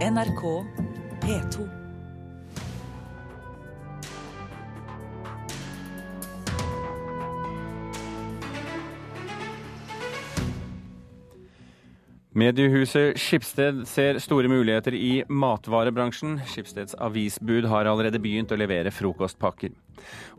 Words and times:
NRK 0.00 0.64
P2. 1.20 1.64
Mediehuset 12.32 13.18
Skipsted 13.20 13.84
ser 13.84 14.16
store 14.24 14.48
muligheter 14.48 14.96
i 14.96 15.20
matvarebransjen. 15.28 16.38
Skipsteds 16.48 16.96
avisbud 16.96 17.68
har 17.68 17.84
allerede 17.84 18.22
begynt 18.24 18.56
å 18.56 18.56
levere 18.56 18.88
frokostpakker. 18.88 19.76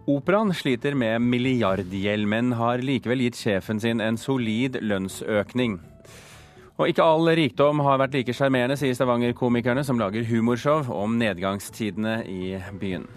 Operaen 0.10 0.56
sliter 0.58 0.98
med 0.98 1.22
milliardgjeld, 1.22 2.26
men 2.26 2.56
har 2.58 2.82
likevel 2.82 3.28
gitt 3.28 3.38
sjefen 3.38 3.78
sin 3.78 4.02
en 4.02 4.18
solid 4.18 4.82
lønnsøkning. 4.82 5.78
Og 6.80 6.88
ikke 6.90 7.06
all 7.06 7.28
rikdom 7.38 7.84
har 7.86 8.00
vært 8.02 8.16
like 8.18 8.36
sjarmerende, 8.36 8.78
sier 8.80 8.96
Stavanger-komikerne, 8.98 9.84
som 9.86 10.00
lager 10.02 10.26
humorshow 10.30 10.88
om 10.96 11.18
nedgangstidene 11.22 12.22
i 12.32 12.56
byen. 12.82 13.10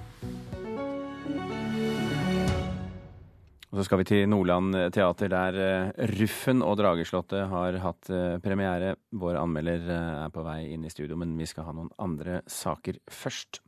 Og 3.74 3.80
så 3.80 3.88
skal 3.88 3.98
vi 3.98 4.06
til 4.06 4.28
Nordland 4.30 4.76
teater, 4.94 5.26
der 5.32 5.56
eh, 5.58 6.04
Ruffen 6.12 6.62
og 6.62 6.76
Drageslottet 6.78 7.48
har 7.50 7.80
hatt 7.82 8.10
eh, 8.14 8.36
premiere. 8.38 8.92
Vår 9.18 9.40
anmelder 9.40 9.88
eh, 9.90 10.20
er 10.28 10.30
på 10.30 10.44
vei 10.46 10.60
inn 10.76 10.86
i 10.86 10.92
studio, 10.94 11.18
men 11.18 11.32
vi 11.34 11.48
skal 11.50 11.66
ha 11.66 11.74
noen 11.74 11.90
andre 11.98 12.44
saker 12.46 13.02
først. 13.10 13.63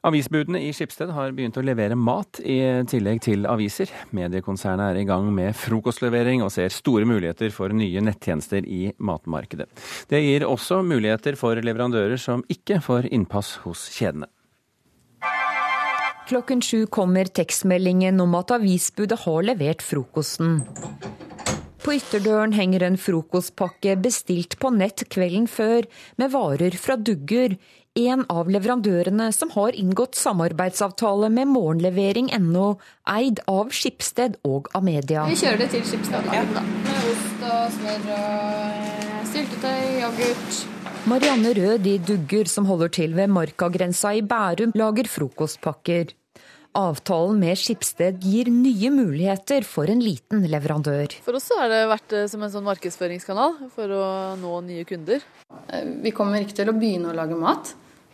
Avisbudene 0.00 0.62
i 0.64 0.70
Skipsted 0.72 1.10
har 1.12 1.34
begynt 1.36 1.58
å 1.60 1.64
levere 1.64 1.96
mat 1.98 2.38
i 2.40 2.56
tillegg 2.88 3.20
til 3.26 3.44
aviser. 3.44 3.90
Mediekonsernet 4.16 4.94
er 4.94 5.00
i 5.02 5.04
gang 5.04 5.28
med 5.36 5.52
frokostlevering 5.60 6.40
og 6.40 6.52
ser 6.54 6.72
store 6.72 7.04
muligheter 7.04 7.52
for 7.52 7.74
nye 7.76 8.00
nettjenester 8.06 8.64
i 8.64 8.94
matmarkedet. 8.96 9.68
Det 10.08 10.22
gir 10.24 10.48
også 10.48 10.80
muligheter 10.88 11.36
for 11.36 11.60
leverandører 11.60 12.16
som 12.16 12.46
ikke 12.48 12.80
får 12.86 13.10
innpass 13.12 13.58
hos 13.66 13.90
kjedene. 13.92 14.30
Klokken 16.30 16.62
sju 16.64 16.86
kommer 16.88 17.28
tekstmeldingen 17.28 18.22
om 18.24 18.38
at 18.38 18.54
avisbudet 18.56 19.18
har 19.26 19.44
levert 19.50 19.84
frokosten. 19.84 20.62
På 21.80 21.94
ytterdøren 21.96 22.52
henger 22.52 22.84
en 22.84 22.98
frokostpakke 23.00 23.94
bestilt 24.04 24.58
på 24.60 24.68
nett 24.74 25.06
kvelden 25.12 25.46
før, 25.48 25.86
med 26.20 26.32
varer 26.34 26.76
fra 26.76 26.98
Dugger, 27.00 27.56
en 27.98 28.22
av 28.30 28.50
leverandørene 28.50 29.30
som 29.34 29.50
har 29.56 29.74
inngått 29.74 30.14
samarbeidsavtale 30.14 31.30
med 31.34 31.50
morgenlevering.no, 31.50 32.66
eid 33.10 33.40
av 33.50 33.72
Skipsted 33.74 34.36
og 34.46 34.70
Amedia. 34.78 35.24
Vi 35.26 35.38
kjører 35.40 35.64
det 35.64 35.70
til 35.74 35.82
Skipsted, 35.88 36.30
ja. 36.30 36.44
med 36.46 37.08
ost 37.10 37.42
og 37.50 37.74
smør 37.78 38.06
og 38.14 38.46
eh, 38.68 39.18
syltetøy, 39.32 39.82
yoghurt. 40.04 40.60
Marianne 41.10 41.54
Rød 41.56 41.86
i 41.88 41.96
Dugger, 41.98 42.46
som 42.46 42.68
holder 42.68 42.92
til 42.94 43.16
ved 43.16 43.32
Markagrensa 43.32 44.12
i 44.14 44.22
Bærum, 44.22 44.74
lager 44.76 45.08
frokostpakker. 45.10 46.14
Avtalen 46.72 47.40
med 47.42 47.58
Skipsted 47.58 48.22
gir 48.22 48.46
nye 48.54 48.90
muligheter 48.94 49.64
for 49.66 49.90
en 49.90 50.02
liten 50.04 50.44
leverandør. 50.46 51.16
For 51.24 51.34
oss 51.34 51.48
har 51.58 51.66
det 51.72 51.80
vært 51.90 52.14
eh, 52.14 52.28
som 52.30 52.44
en 52.46 52.52
sånn 52.52 52.68
markedsføringskanal 52.68 53.56
for 53.74 53.90
å 53.90 54.04
nå 54.38 54.52
nye 54.68 54.84
kunder. 54.86 55.24
Eh, 55.66 55.88
vi 56.04 56.12
kommer 56.14 56.44
ikke 56.44 56.60
til 56.60 56.70
å 56.70 56.76
begynne 56.76 57.10
å 57.10 57.16
lage 57.16 57.38
mat, 57.38 57.72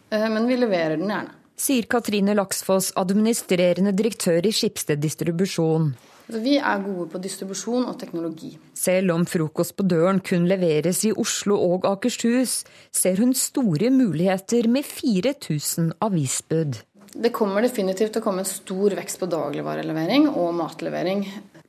eh, 0.09 0.25
men 0.33 0.49
vi 0.49 0.57
leverer 0.57 0.97
den 0.97 1.13
gjerne. 1.13 1.37
Sier 1.57 1.85
Katrine 1.89 2.33
Laksfoss, 2.37 2.95
administrerende 2.97 3.93
direktør 3.97 4.49
i 4.49 4.55
Skipsted 4.57 5.05
distribusjon. 5.05 5.93
Altså, 6.27 6.41
vi 6.43 6.57
er 6.57 6.83
gode 6.83 7.11
på 7.13 7.21
distribusjon 7.23 7.85
og 7.87 8.01
teknologi. 8.01 8.57
Selv 8.77 9.13
om 9.15 9.29
frokost 9.29 9.77
på 9.77 9.85
døren 9.87 10.25
kun 10.25 10.49
leveres 10.49 11.05
i 11.07 11.13
Oslo 11.13 11.61
og 11.61 11.85
Akershus, 11.93 12.63
ser 12.91 13.21
hun 13.21 13.37
store 13.37 13.93
muligheter 13.93 14.67
med 14.73 14.89
4000 14.89 15.93
avisbud. 16.03 16.81
Det 17.17 17.33
kommer 17.33 17.65
definitivt 17.65 18.13
til 18.13 18.21
å 18.21 18.25
komme 18.25 18.43
en 18.45 18.49
stor 18.49 18.93
vekst 18.99 19.21
på 19.23 19.29
dagligvarelevering 19.33 20.29
og 20.35 20.51
matlevering. 20.59 21.25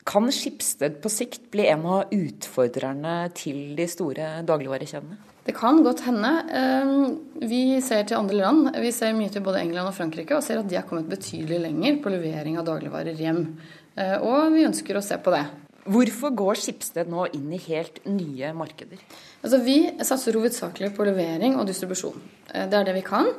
Kan 0.07 0.27
Skipsted 0.31 0.99
på 1.03 1.11
sikt 1.11 1.49
bli 1.51 1.65
en 1.71 1.85
av 1.87 2.11
utfordrerne 2.15 3.15
til 3.35 3.75
de 3.77 3.87
store 3.91 4.37
dagligvarekjedene? 4.47 5.17
Det 5.47 5.55
kan 5.55 5.79
godt 5.83 6.01
hende. 6.03 6.31
Ehm, 6.51 7.19
vi 7.47 7.79
ser 7.83 8.03
til 8.03 8.17
andre 8.17 8.39
land. 8.41 8.69
Vi 8.83 8.91
ser 8.91 9.15
mye 9.15 9.31
til 9.31 9.43
både 9.43 9.61
England 9.63 9.87
og 9.87 9.95
Frankrike 9.95 10.35
og 10.35 10.43
ser 10.43 10.59
at 10.59 10.67
de 10.67 10.75
har 10.75 10.87
kommet 10.87 11.07
betydelig 11.07 11.61
lenger 11.63 12.01
på 12.03 12.11
levering 12.11 12.59
av 12.59 12.67
dagligvarer 12.67 13.15
hjem. 13.15 13.45
Eh, 13.95 14.17
og 14.19 14.51
vi 14.51 14.67
ønsker 14.67 14.99
å 14.99 15.03
se 15.03 15.15
på 15.23 15.31
det. 15.31 15.45
Hvorfor 15.87 16.35
går 16.35 16.59
Skipsted 16.59 17.07
nå 17.07 17.29
inn 17.31 17.47
i 17.55 17.61
helt 17.69 18.01
nye 18.11 18.51
markeder? 18.51 18.99
Altså, 19.47 19.61
vi 19.63 19.77
satser 20.03 20.35
hovedsakelig 20.35 20.89
på 20.97 21.05
levering 21.07 21.53
og 21.55 21.69
distribusjon. 21.69 22.17
Eh, 22.51 22.65
det 22.67 22.75
er 22.75 22.89
det 22.89 22.97
vi 22.97 23.03
kan. 23.07 23.29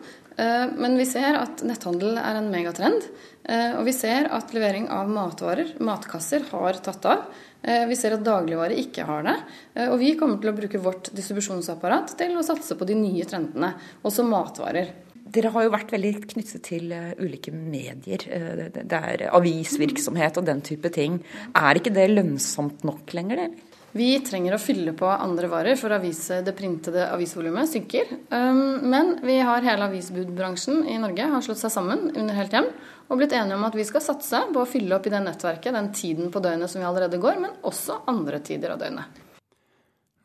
Eh, 0.40 0.70
men 0.80 0.94
vi 0.96 1.04
ser 1.04 1.36
at 1.36 1.60
netthandel 1.68 2.16
er 2.16 2.38
en 2.38 2.48
megatrend. 2.48 3.04
Eh, 3.44 3.74
og 3.76 3.84
vi 3.84 3.92
ser 3.92 4.30
at 4.32 4.54
levering 4.56 4.86
av 4.88 5.10
matvarer, 5.12 5.74
matkasser, 5.84 6.46
har 6.48 6.80
tatt 6.80 7.10
av. 7.12 7.28
Vi 7.60 7.96
ser 7.98 8.14
at 8.14 8.22
dagligvare 8.22 8.76
ikke 8.78 9.02
har 9.02 9.24
det. 9.26 9.32
Og 9.90 9.96
vi 9.98 10.12
kommer 10.16 10.38
til 10.38 10.52
å 10.52 10.54
bruke 10.54 10.78
vårt 10.78 11.08
distribusjonsapparat 11.10 12.12
til 12.16 12.36
å 12.38 12.44
satse 12.46 12.76
på 12.78 12.86
de 12.86 12.94
nye 12.94 13.26
trendene, 13.26 13.72
også 14.06 14.22
matvarer. 14.24 14.92
Dere 15.26 15.50
har 15.52 15.66
jo 15.66 15.72
vært 15.74 15.90
veldig 15.90 16.12
knyttet 16.36 16.62
til 16.68 16.94
ulike 17.18 17.50
medier. 17.50 18.22
Det 18.78 19.00
er 19.00 19.26
avisvirksomhet 19.34 20.38
og 20.38 20.46
den 20.46 20.62
type 20.70 20.94
ting. 20.94 21.18
Er 21.50 21.82
ikke 21.82 21.92
det 21.98 22.06
lønnsomt 22.14 22.86
nok 22.86 23.10
lenger, 23.18 23.42
eller? 23.48 23.67
Vi 23.98 24.20
trenger 24.22 24.54
å 24.54 24.60
fylle 24.62 24.92
på 24.94 25.08
andre 25.10 25.48
varer 25.50 25.78
for 25.78 25.90
avise, 25.96 26.36
det 26.46 26.52
printede 26.54 27.08
avisvolumet 27.10 27.70
synker. 27.70 28.12
Um, 28.30 28.84
men 28.92 29.16
vi 29.26 29.40
har 29.42 29.64
hele 29.66 29.88
avisbudbransjen 29.88 30.84
i 30.86 31.00
Norge 31.02 31.26
har 31.32 31.42
slått 31.42 31.58
seg 31.64 31.72
sammen 31.74 32.04
under 32.12 32.38
Helt 32.38 32.54
hjem 32.54 32.68
og 33.08 33.18
blitt 33.18 33.34
enige 33.34 33.56
om 33.56 33.66
at 33.66 33.74
vi 33.74 33.86
skal 33.88 34.04
satse 34.04 34.44
på 34.52 34.62
å 34.62 34.68
fylle 34.68 34.94
opp 34.94 35.08
i 35.08 35.12
det 35.14 35.22
nettverket 35.24 35.74
den 35.74 35.90
tiden 35.96 36.30
på 36.30 36.42
døgnet 36.44 36.70
som 36.70 36.82
vi 36.82 36.86
allerede 36.86 37.18
går, 37.18 37.40
men 37.42 37.58
også 37.66 38.04
andre 38.12 38.38
tider 38.44 38.76
av 38.76 38.84
døgnet. 38.84 39.18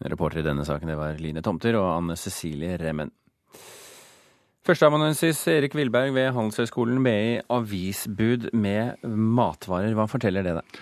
Reporter 0.04 0.44
i 0.44 0.46
denne 0.46 0.68
saken 0.68 0.92
det 0.92 1.00
var 1.00 1.18
Line 1.24 1.42
Tomter 1.42 1.80
og 1.80 1.88
Anne 1.96 2.20
Cecilie 2.20 2.78
Remmen. 2.78 3.10
Førsteamanuensis 4.64 5.42
Erik 5.52 5.74
Wilberg 5.76 6.14
ved 6.16 6.30
Handelshøyskolen 6.32 7.02
BI 7.04 7.42
avisbud 7.52 8.46
med 8.56 9.02
matvarer. 9.04 9.92
Hva 9.98 10.06
forteller 10.08 10.46
det 10.46 10.54
deg? 10.56 10.78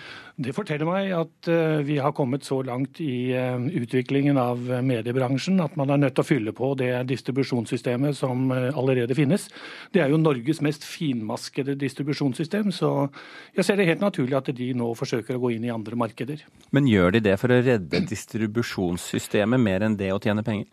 Det 0.46 0.52
forteller 0.54 0.86
meg 0.86 1.08
at 1.16 1.48
eh, 1.50 1.80
vi 1.82 1.96
har 1.98 2.14
kommet 2.14 2.46
så 2.46 2.60
langt 2.62 3.00
i 3.02 3.32
eh, 3.34 3.64
utviklingen 3.82 4.38
av 4.38 4.60
mediebransjen 4.86 5.58
at 5.64 5.74
man 5.76 5.90
er 5.90 5.98
nødt 5.98 6.14
til 6.14 6.22
å 6.22 6.28
fylle 6.28 6.54
på 6.54 6.68
det 6.78 6.92
distribusjonssystemet 7.10 8.14
som 8.16 8.52
eh, 8.54 8.68
allerede 8.70 9.16
finnes. 9.18 9.48
Det 9.90 10.04
er 10.04 10.14
jo 10.14 10.20
Norges 10.22 10.62
mest 10.62 10.86
finmaskede 10.86 11.74
distribusjonssystem, 11.80 12.70
så 12.70 13.08
jeg 13.56 13.66
ser 13.66 13.82
det 13.82 13.88
helt 13.90 14.04
naturlig 14.06 14.38
at 14.38 14.52
de 14.62 14.68
nå 14.78 14.92
forsøker 14.94 15.40
å 15.40 15.42
gå 15.42 15.56
inn 15.56 15.66
i 15.66 15.74
andre 15.74 15.98
markeder. 15.98 16.46
Men 16.70 16.86
gjør 16.86 17.18
de 17.18 17.24
det 17.26 17.34
for 17.42 17.50
å 17.50 17.58
redde 17.66 18.04
distribusjonssystemet 18.14 19.66
mer 19.66 19.88
enn 19.88 19.98
det 19.98 20.14
å 20.14 20.22
tjene 20.22 20.46
penger? 20.46 20.70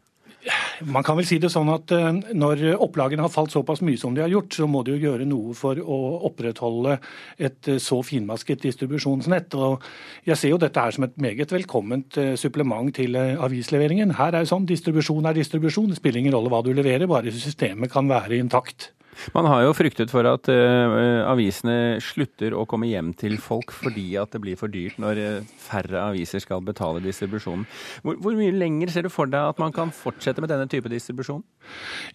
Man 0.88 1.04
kan 1.04 1.18
vel 1.18 1.28
si 1.28 1.40
det 1.42 1.50
sånn 1.52 1.70
at 1.74 1.92
eh, 1.96 2.20
når 2.38 2.62
opplagene 2.80 3.26
har 3.26 3.32
falt 3.34 3.52
såpass 3.52 3.82
mye 3.84 4.00
som 4.00 4.14
de 4.16 4.24
har 4.24 4.32
gjort, 4.32 4.56
så 4.56 4.68
må 4.70 4.84
de 4.88 4.96
jo 4.96 5.10
gjøre 5.10 5.28
noe 5.28 5.56
for 5.58 5.80
å 5.80 5.98
opprettholde 6.30 6.98
et 7.38 7.68
eh, 7.68 7.82
så 7.84 8.00
finmasket 8.06 8.64
distribusjonsnett. 8.64 9.58
Og 9.60 9.84
jeg 10.30 10.40
ser 10.40 10.54
jo 10.54 10.62
dette 10.62 10.86
her 10.86 10.96
som 10.96 11.08
et 11.08 11.18
meget 11.20 11.52
velkomment 11.52 12.20
eh, 12.22 12.36
supplement 12.40 12.94
til 12.96 13.18
avisleveringen. 13.20 14.16
Her 14.20 14.32
er 14.32 14.46
det 14.46 14.54
sånn, 14.54 14.70
distribusjon 14.70 15.28
er 15.28 15.36
distribusjon. 15.40 15.92
Det 15.92 16.00
spiller 16.00 16.24
ingen 16.24 16.38
rolle 16.38 16.54
hva 16.54 16.64
du 16.64 16.72
leverer, 16.72 17.10
bare 17.10 17.34
systemet 17.36 17.92
kan 17.92 18.08
være 18.12 18.40
intakt. 18.40 18.94
Man 19.36 19.48
har 19.50 19.64
jo 19.66 19.76
fryktet 19.78 20.12
for 20.12 20.28
at 20.30 20.50
uh, 20.52 21.26
avisene 21.30 22.00
slutter 22.04 22.56
å 22.56 22.66
komme 22.70 22.90
hjem 22.90 23.12
til 23.18 23.38
folk 23.42 23.74
fordi 23.76 24.08
at 24.22 24.34
det 24.36 24.42
blir 24.44 24.60
for 24.60 24.72
dyrt 24.72 25.00
når 25.02 25.22
uh, 25.22 25.54
færre 25.62 26.04
aviser 26.10 26.44
skal 26.44 26.64
betale 26.66 27.04
distribusjonen. 27.04 27.66
Hvor, 28.06 28.20
hvor, 28.24 28.38
mye 28.40 28.56
lenger 28.56 28.94
ser 28.94 29.08
du 29.08 29.14
for 29.14 29.30
deg 29.30 29.54
at 29.54 29.62
man 29.62 29.76
kan 29.76 29.94
fortsette 29.96 30.44
med 30.44 30.52
denne 30.52 30.70
type 30.72 30.92
distribusjon? 30.92 31.44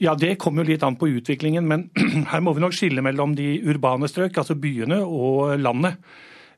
Ja, 0.02 0.16
Det 0.18 0.36
kommer 0.42 0.64
jo 0.64 0.72
litt 0.72 0.84
an 0.86 0.98
på 1.00 1.10
utviklingen, 1.12 1.66
men 1.68 1.88
her 2.32 2.44
må 2.44 2.54
vi 2.56 2.64
nok 2.64 2.76
skille 2.76 3.04
mellom 3.04 3.36
de 3.38 3.58
urbane 3.68 4.08
strøk, 4.10 4.38
altså 4.40 4.56
byene, 4.58 5.02
og 5.04 5.58
landet. 5.60 6.00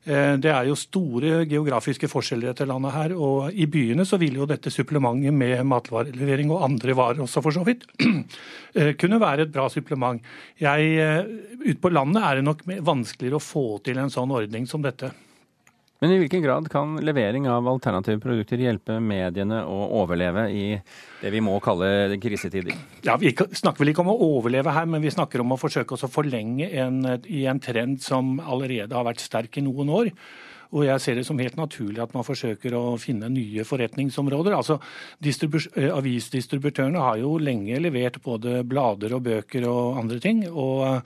Eh, 0.05 0.35
det 0.41 0.51
er 0.53 0.67
jo 0.69 0.77
store 0.77 1.41
geografiske 1.49 2.09
forskjeller 2.11 2.53
etter 2.53 2.69
landet 2.69 2.95
her. 2.95 3.15
og 3.15 3.51
I 3.51 3.67
byene 3.71 4.05
så 4.05 4.19
vil 4.21 4.39
jo 4.39 4.47
dette 4.49 4.71
supplementet 4.73 5.33
med 5.33 5.63
matvarelevering 5.67 6.51
og 6.53 6.63
andre 6.69 6.95
varer 6.97 7.23
også 7.25 7.43
for 7.43 7.55
så 7.55 7.65
vidt 7.67 7.87
eh, 8.77 8.93
kunne 8.99 9.21
være 9.21 9.47
et 9.47 9.53
bra 9.53 9.67
supplement. 9.69 10.21
Jeg, 10.59 11.25
ut 11.57 11.67
Ute 11.67 11.81
på 11.83 11.91
landet 11.91 12.23
er 12.23 12.37
det 12.37 12.47
nok 12.47 12.61
vanskeligere 12.85 13.41
å 13.41 13.43
få 13.43 13.65
til 13.83 13.97
en 13.99 14.13
sånn 14.13 14.31
ordning 14.31 14.67
som 14.69 14.83
dette. 14.85 15.11
Men 15.97 16.11
i 16.13 16.17
hvilken 16.21 16.43
grad 16.43 16.67
kan 16.69 16.99
levering 17.01 17.47
av 17.49 17.65
alternative 17.67 18.21
produkter 18.21 18.61
hjelpe 18.61 18.99
mediene 19.01 19.63
å 19.65 19.77
overleve 19.97 20.43
i 20.53 20.65
det 21.23 21.31
vi 21.33 21.41
må 21.41 21.55
kalle 21.63 22.19
krisetider? 22.21 22.75
Ja, 23.07 23.15
Vi 23.17 23.31
snakker 23.33 23.81
vel 23.81 23.93
ikke 23.93 24.03
om 24.05 24.11
å 24.13 24.19
overleve 24.37 24.75
her, 24.75 24.85
men 24.85 25.01
vi 25.01 25.13
snakker 25.13 25.41
om 25.41 25.55
å 25.55 25.57
forsøke 25.57 25.97
å 25.97 26.11
forlenge 26.11 26.69
en, 26.69 27.01
i 27.25 27.47
en 27.49 27.61
trend 27.63 28.03
som 28.05 28.37
allerede 28.37 28.93
har 28.93 29.07
vært 29.07 29.25
sterk 29.25 29.57
i 29.57 29.65
noen 29.65 29.89
år. 29.89 30.11
Og 30.75 30.83
jeg 30.83 31.01
ser 31.01 31.17
det 31.17 31.23
som 31.25 31.39
helt 31.39 31.57
naturlig 31.57 32.01
at 32.03 32.13
man 32.13 32.27
forsøker 32.27 32.75
å 32.75 32.83
finne 33.01 33.29
nye 33.31 33.63
forretningsområder. 33.65 34.53
Altså, 34.53 34.77
eh, 35.23 35.89
Avisdistributørene 35.95 37.01
har 37.01 37.17
jo 37.23 37.37
lenge 37.39 37.79
levert 37.81 38.19
både 38.21 38.61
blader 38.67 39.15
og 39.15 39.23
bøker 39.29 39.65
og 39.71 39.97
andre 40.03 40.19
ting. 40.19 40.45
og 40.51 41.01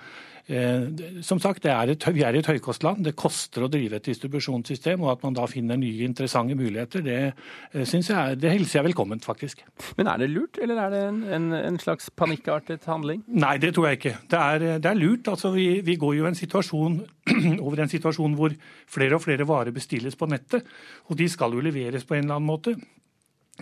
som 1.24 1.40
sagt, 1.40 1.66
et, 1.66 2.06
Vi 2.14 2.24
er 2.24 2.36
i 2.36 2.40
et 2.40 2.48
høykostland. 2.48 3.04
Det 3.06 3.16
koster 3.16 3.64
å 3.64 3.70
drive 3.72 3.96
et 3.96 4.06
distribusjonssystem. 4.06 5.02
og 5.02 5.12
At 5.12 5.24
man 5.24 5.34
da 5.34 5.46
finner 5.48 5.78
nye, 5.78 6.04
interessante 6.04 6.56
muligheter, 6.56 7.02
det, 7.02 7.34
eh, 7.74 7.86
jeg, 7.86 8.38
det 8.42 8.52
hilser 8.52 8.80
jeg 8.80 8.90
velkomment, 8.90 9.24
faktisk. 9.24 9.64
Men 9.98 10.08
er 10.08 10.18
det 10.18 10.30
lurt, 10.30 10.58
eller 10.62 10.78
er 10.78 10.90
det 10.90 11.02
en, 11.08 11.24
en, 11.24 11.52
en 11.54 11.80
slags 11.80 12.10
panikkartet 12.10 12.86
handling? 12.86 13.24
Nei, 13.28 13.58
det 13.58 13.74
tror 13.76 13.88
jeg 13.88 14.00
ikke. 14.00 14.16
Det 14.28 14.40
er, 14.40 14.80
det 14.80 14.92
er 14.92 15.00
lurt. 15.00 15.28
Altså, 15.28 15.52
vi, 15.56 15.82
vi, 15.82 15.96
går 15.96 16.16
jo 16.20 16.28
en 16.28 16.36
over 17.66 17.80
en 17.80 17.92
situasjon 17.92 18.36
hvor 18.36 18.54
flere 18.90 19.16
og 19.16 19.24
flere 19.24 19.48
varer 19.48 19.72
bestilles 19.72 20.18
på 20.18 20.28
nettet. 20.28 20.66
Og 21.08 21.18
de 21.18 21.30
skal 21.30 21.54
jo 21.54 21.64
leveres 21.64 22.04
på 22.04 22.18
en 22.18 22.26
eller 22.26 22.40
annen 22.40 22.50
måte. 22.50 22.76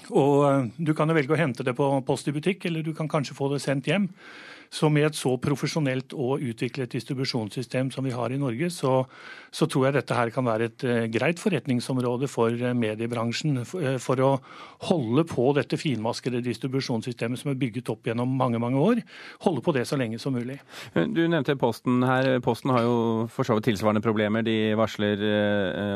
Og 0.09 0.45
eh, 0.47 0.69
Du 0.77 0.93
kan 0.95 1.09
jo 1.09 1.17
velge 1.17 1.35
å 1.35 1.39
hente 1.39 1.65
det 1.65 1.75
på 1.77 1.89
Post 2.07 2.29
i 2.31 2.35
butikk, 2.35 2.65
eller 2.65 2.85
du 2.85 2.93
kan 2.97 3.09
kanskje 3.11 3.37
få 3.37 3.51
det 3.53 3.61
sendt 3.63 3.89
hjem. 3.91 4.09
Så 4.69 4.89
med 4.93 5.07
et 5.07 5.17
så 5.17 5.31
profesjonelt 5.41 6.13
og 6.13 6.43
utviklet 6.45 6.91
distribusjonssystem 6.93 7.89
som 7.93 8.05
vi 8.05 8.13
har 8.13 8.29
i 8.29 8.37
Norge, 8.37 8.69
så, 8.73 9.01
så 9.49 9.65
tror 9.65 9.87
jeg 9.87 9.95
dette 9.97 10.17
her 10.17 10.29
kan 10.33 10.45
være 10.45 10.67
et 10.69 10.85
uh, 10.85 11.05
greit 11.09 11.41
forretningsområde 11.41 12.29
for 12.29 12.53
uh, 12.53 12.73
mediebransjen. 12.77 13.63
For, 13.65 13.81
uh, 13.81 13.97
for, 14.01 14.21
å 14.21 14.31
holde 14.89 15.23
på 15.29 15.47
dette 15.57 15.79
finmaskede 15.79 16.43
distribusjonssystemet 16.45 17.41
som 17.41 17.51
er 17.51 17.57
bygget 17.61 17.89
opp 17.93 18.09
gjennom 18.09 18.29
mange 18.37 18.61
mange 18.61 18.81
år. 18.81 19.01
Holde 19.45 19.63
på 19.65 19.73
det 19.73 19.87
så 19.89 19.97
lenge 19.97 20.19
som 20.21 20.37
mulig. 20.37 20.59
Du 20.93 21.23
nevnte 21.25 21.57
Posten 21.59 22.03
her. 22.05 22.35
Posten 22.45 22.73
har 22.75 22.85
jo 22.85 22.95
for 23.33 23.47
så 23.47 23.57
vidt 23.57 23.71
tilsvarende 23.71 24.03
problemer. 24.05 24.45
De 24.45 24.75
varsler 24.77 25.23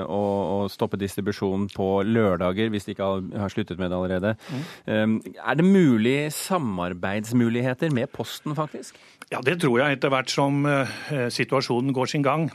å, 0.07 0.21
å 0.23 0.57
stoppe 0.71 0.97
distribusjon 0.99 1.69
på 1.73 1.89
lørdager 2.07 2.71
hvis 2.73 2.87
de 2.87 2.95
ikke 2.95 3.11
har 3.43 3.53
sluttet 3.53 3.81
med 3.81 3.91
det 3.91 3.99
allerede. 3.99 4.33
Mm. 4.87 5.15
Er 5.37 5.59
det 5.59 5.67
mulig 5.67 6.17
samarbeidsmuligheter 6.35 7.93
med 7.93 8.11
Posten? 8.13 8.55
faktisk? 8.55 8.62
Faktisk? 8.63 8.99
Ja, 9.31 9.41
det 9.45 9.59
tror 9.63 9.79
jeg 9.81 9.97
etter 9.97 10.11
hvert 10.13 10.31
som 10.31 10.63
eh, 10.69 11.27
situasjonen 11.33 11.93
går 11.95 12.11
sin 12.11 12.25
gang. 12.25 12.47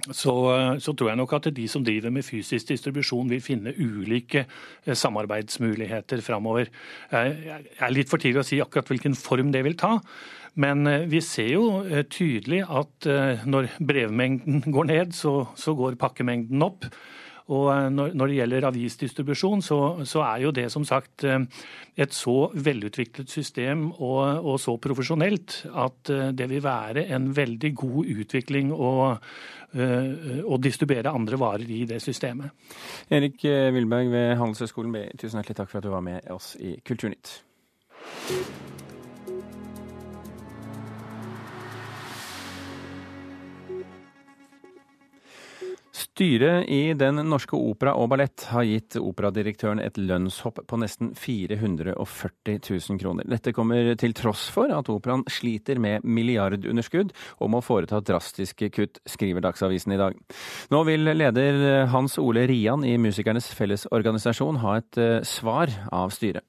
Så, 0.00 0.32
eh, 0.54 0.78
så, 0.80 0.94
tror 0.96 1.10
jeg 1.10 1.20
nok 1.20 1.34
at 1.36 1.50
de 1.56 1.66
som 1.68 1.84
driver 1.84 2.12
med 2.14 2.24
fysisk 2.24 2.70
distribusjon 2.70 3.30
vil 3.30 3.42
finne 3.44 3.74
ulike 3.76 4.46
eh, 4.46 4.96
samarbeidsmuligheter 4.96 6.22
framover. 6.24 6.70
Jeg 7.12 7.64
er 7.78 7.94
litt 7.94 8.10
for 8.12 8.22
tidlig 8.22 8.44
å 8.44 8.48
si 8.48 8.60
akkurat 8.64 8.88
hvilken 8.92 9.18
form 9.18 9.52
det 9.52 9.64
vil 9.66 9.76
ta. 9.80 9.98
Men 10.60 10.82
vi 11.06 11.20
ser 11.22 11.52
jo 11.52 11.66
tydelig 12.10 12.64
at 12.66 13.06
når 13.46 13.68
brevmengden 13.78 14.64
går 14.74 14.88
ned, 14.88 15.12
så, 15.14 15.44
så 15.54 15.76
går 15.78 15.94
pakkemengden 16.00 16.64
opp. 16.66 16.88
Og 17.50 17.68
eh, 17.72 17.86
når, 17.92 18.14
når 18.14 18.30
det 18.30 18.38
gjelder 18.38 18.66
avisdistribusjon, 18.68 19.62
så, 19.64 19.78
så, 20.08 20.22
er 20.26 20.44
jo 20.44 20.52
det 20.54 20.66
som 20.72 20.86
sagt 20.86 21.24
eh, 21.26 21.38
et 22.00 22.14
så 22.14 22.36
velutviklet 22.54 23.30
system 23.30 23.88
og, 23.92 24.22
og, 24.44 24.56
så 24.62 24.76
profesjonelt 24.82 25.60
at 25.70 26.12
eh, 26.14 26.28
det 26.36 26.50
vil 26.52 26.64
være 26.64 27.06
en 27.14 27.30
veldig 27.36 27.72
god 27.82 28.12
utvikling 28.20 28.74
å, 28.74 28.90
å 29.70 30.56
distribuere 30.58 31.12
andre 31.14 31.38
varer 31.38 31.68
i 31.70 31.84
det 31.86 32.00
systemet. 32.02 32.50
Erik 33.14 33.44
Wilberg 33.74 34.10
ved 34.10 34.34
Handelshøyskolen 34.40 35.14
tusen 35.14 35.38
hjertelig 35.38 35.60
takk 35.62 35.70
for 35.70 35.78
at 35.78 35.86
du 35.86 35.92
var 35.94 36.02
med 36.02 36.26
oss 36.34 36.56
i 36.58 36.74
Kulturnytt. 36.82 37.36
Styret 46.20 46.68
i 46.68 46.92
Den 47.00 47.16
norske 47.30 47.56
opera 47.56 47.94
og 47.96 48.10
ballett 48.12 48.42
har 48.52 48.66
gitt 48.68 48.98
operadirektøren 49.00 49.78
et 49.80 49.96
lønnshopp 49.96 50.58
på 50.68 50.76
nesten 50.76 51.14
440 51.16 52.58
000 52.60 53.00
kroner. 53.00 53.24
Dette 53.24 53.54
kommer 53.56 53.94
til 53.96 54.12
tross 54.12 54.42
for 54.52 54.68
at 54.76 54.90
operaen 54.92 55.24
sliter 55.32 55.80
med 55.80 56.04
milliardunderskudd 56.04 57.16
og 57.40 57.52
må 57.54 57.62
foreta 57.64 58.02
drastiske 58.04 58.68
kutt, 58.76 59.00
skriver 59.08 59.48
Dagsavisen 59.48 59.96
i 59.96 60.00
dag. 60.02 60.20
Nå 60.68 60.84
vil 60.90 61.08
leder 61.08 61.88
Hans 61.88 62.20
Ole 62.20 62.44
Rian 62.52 62.84
i 62.84 62.98
Musikernes 63.00 63.48
Fellesorganisasjon 63.56 64.60
ha 64.60 64.76
et 64.82 65.00
eh, 65.00 65.22
svar 65.24 65.72
av 65.88 66.12
styret. 66.12 66.44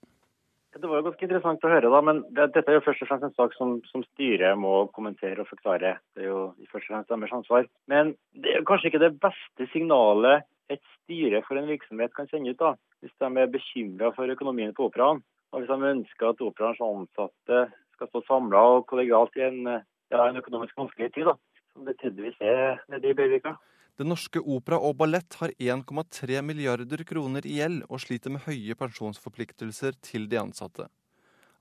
Det 0.82 0.90
var 0.90 0.98
jo 0.98 1.06
ganske 1.06 1.26
interessant 1.28 1.66
å 1.68 1.70
høre, 1.70 1.90
da, 1.94 2.00
men 2.02 2.24
det, 2.34 2.48
dette 2.56 2.72
er 2.72 2.80
jo 2.80 2.84
først 2.86 3.04
og 3.06 3.10
fremst 3.10 3.26
en 3.28 3.36
sak 3.38 3.52
som, 3.54 3.74
som, 3.92 4.02
styret 4.16 4.58
må 4.58 4.88
kommentere 4.96 5.44
og 5.44 5.50
forklare. 5.52 5.92
Det 6.16 6.24
er 6.24 6.32
jo 6.32 6.40
først 6.72 6.88
og 6.88 6.96
fremst 6.96 7.12
deres 7.12 7.36
ansvar. 7.38 7.68
Men 7.92 8.16
det 8.34 8.56
er 8.56 8.66
kanskje 8.66 8.90
ikke 8.90 9.04
det 9.04 9.12
beste 9.22 9.68
signalet 9.74 10.48
et 10.74 10.82
styre 10.96 11.44
for 11.46 11.60
en 11.60 11.70
virksomhet 11.70 12.16
kan 12.16 12.30
sende 12.32 12.56
ut, 12.56 12.62
da, 12.62 12.74
hvis 13.04 13.14
de 13.22 13.30
er 13.44 13.54
bekymra 13.54 14.10
for 14.16 14.34
økonomien 14.34 14.74
på 14.74 14.88
operaen. 14.90 15.22
Og 15.52 15.62
hvis 15.62 15.70
de 15.70 15.92
ønsker 15.92 16.32
at 16.32 16.44
operaens 16.48 16.82
ansatte 16.88 17.64
skal 17.98 18.10
stå 18.10 18.24
samla 18.26 18.62
og 18.78 18.86
kollegialt 18.90 19.38
i 19.38 19.46
en, 19.50 19.62
ja, 19.68 20.24
en 20.24 20.40
økonomisk 20.42 20.80
vanskelig 20.80 21.12
tid, 21.14 21.28
da, 21.30 21.36
som 21.76 21.86
det 21.86 22.00
tydeligvis 22.00 22.42
er 22.42 22.82
nede 22.90 23.12
i 23.12 23.18
Bøyrvika. 23.18 23.54
Den 24.02 24.10
norske 24.10 24.42
opera 24.42 24.80
og 24.82 24.96
ballett 24.98 25.36
har 25.38 25.52
1,3 25.62 26.40
milliarder 26.42 27.04
kroner 27.06 27.46
i 27.46 27.60
gjeld 27.60 27.84
og 27.86 28.00
sliter 28.02 28.34
med 28.34 28.42
høye 28.48 28.74
pensjonsforpliktelser 28.80 29.94
til 30.02 30.26
de 30.32 30.40
ansatte. 30.42 30.88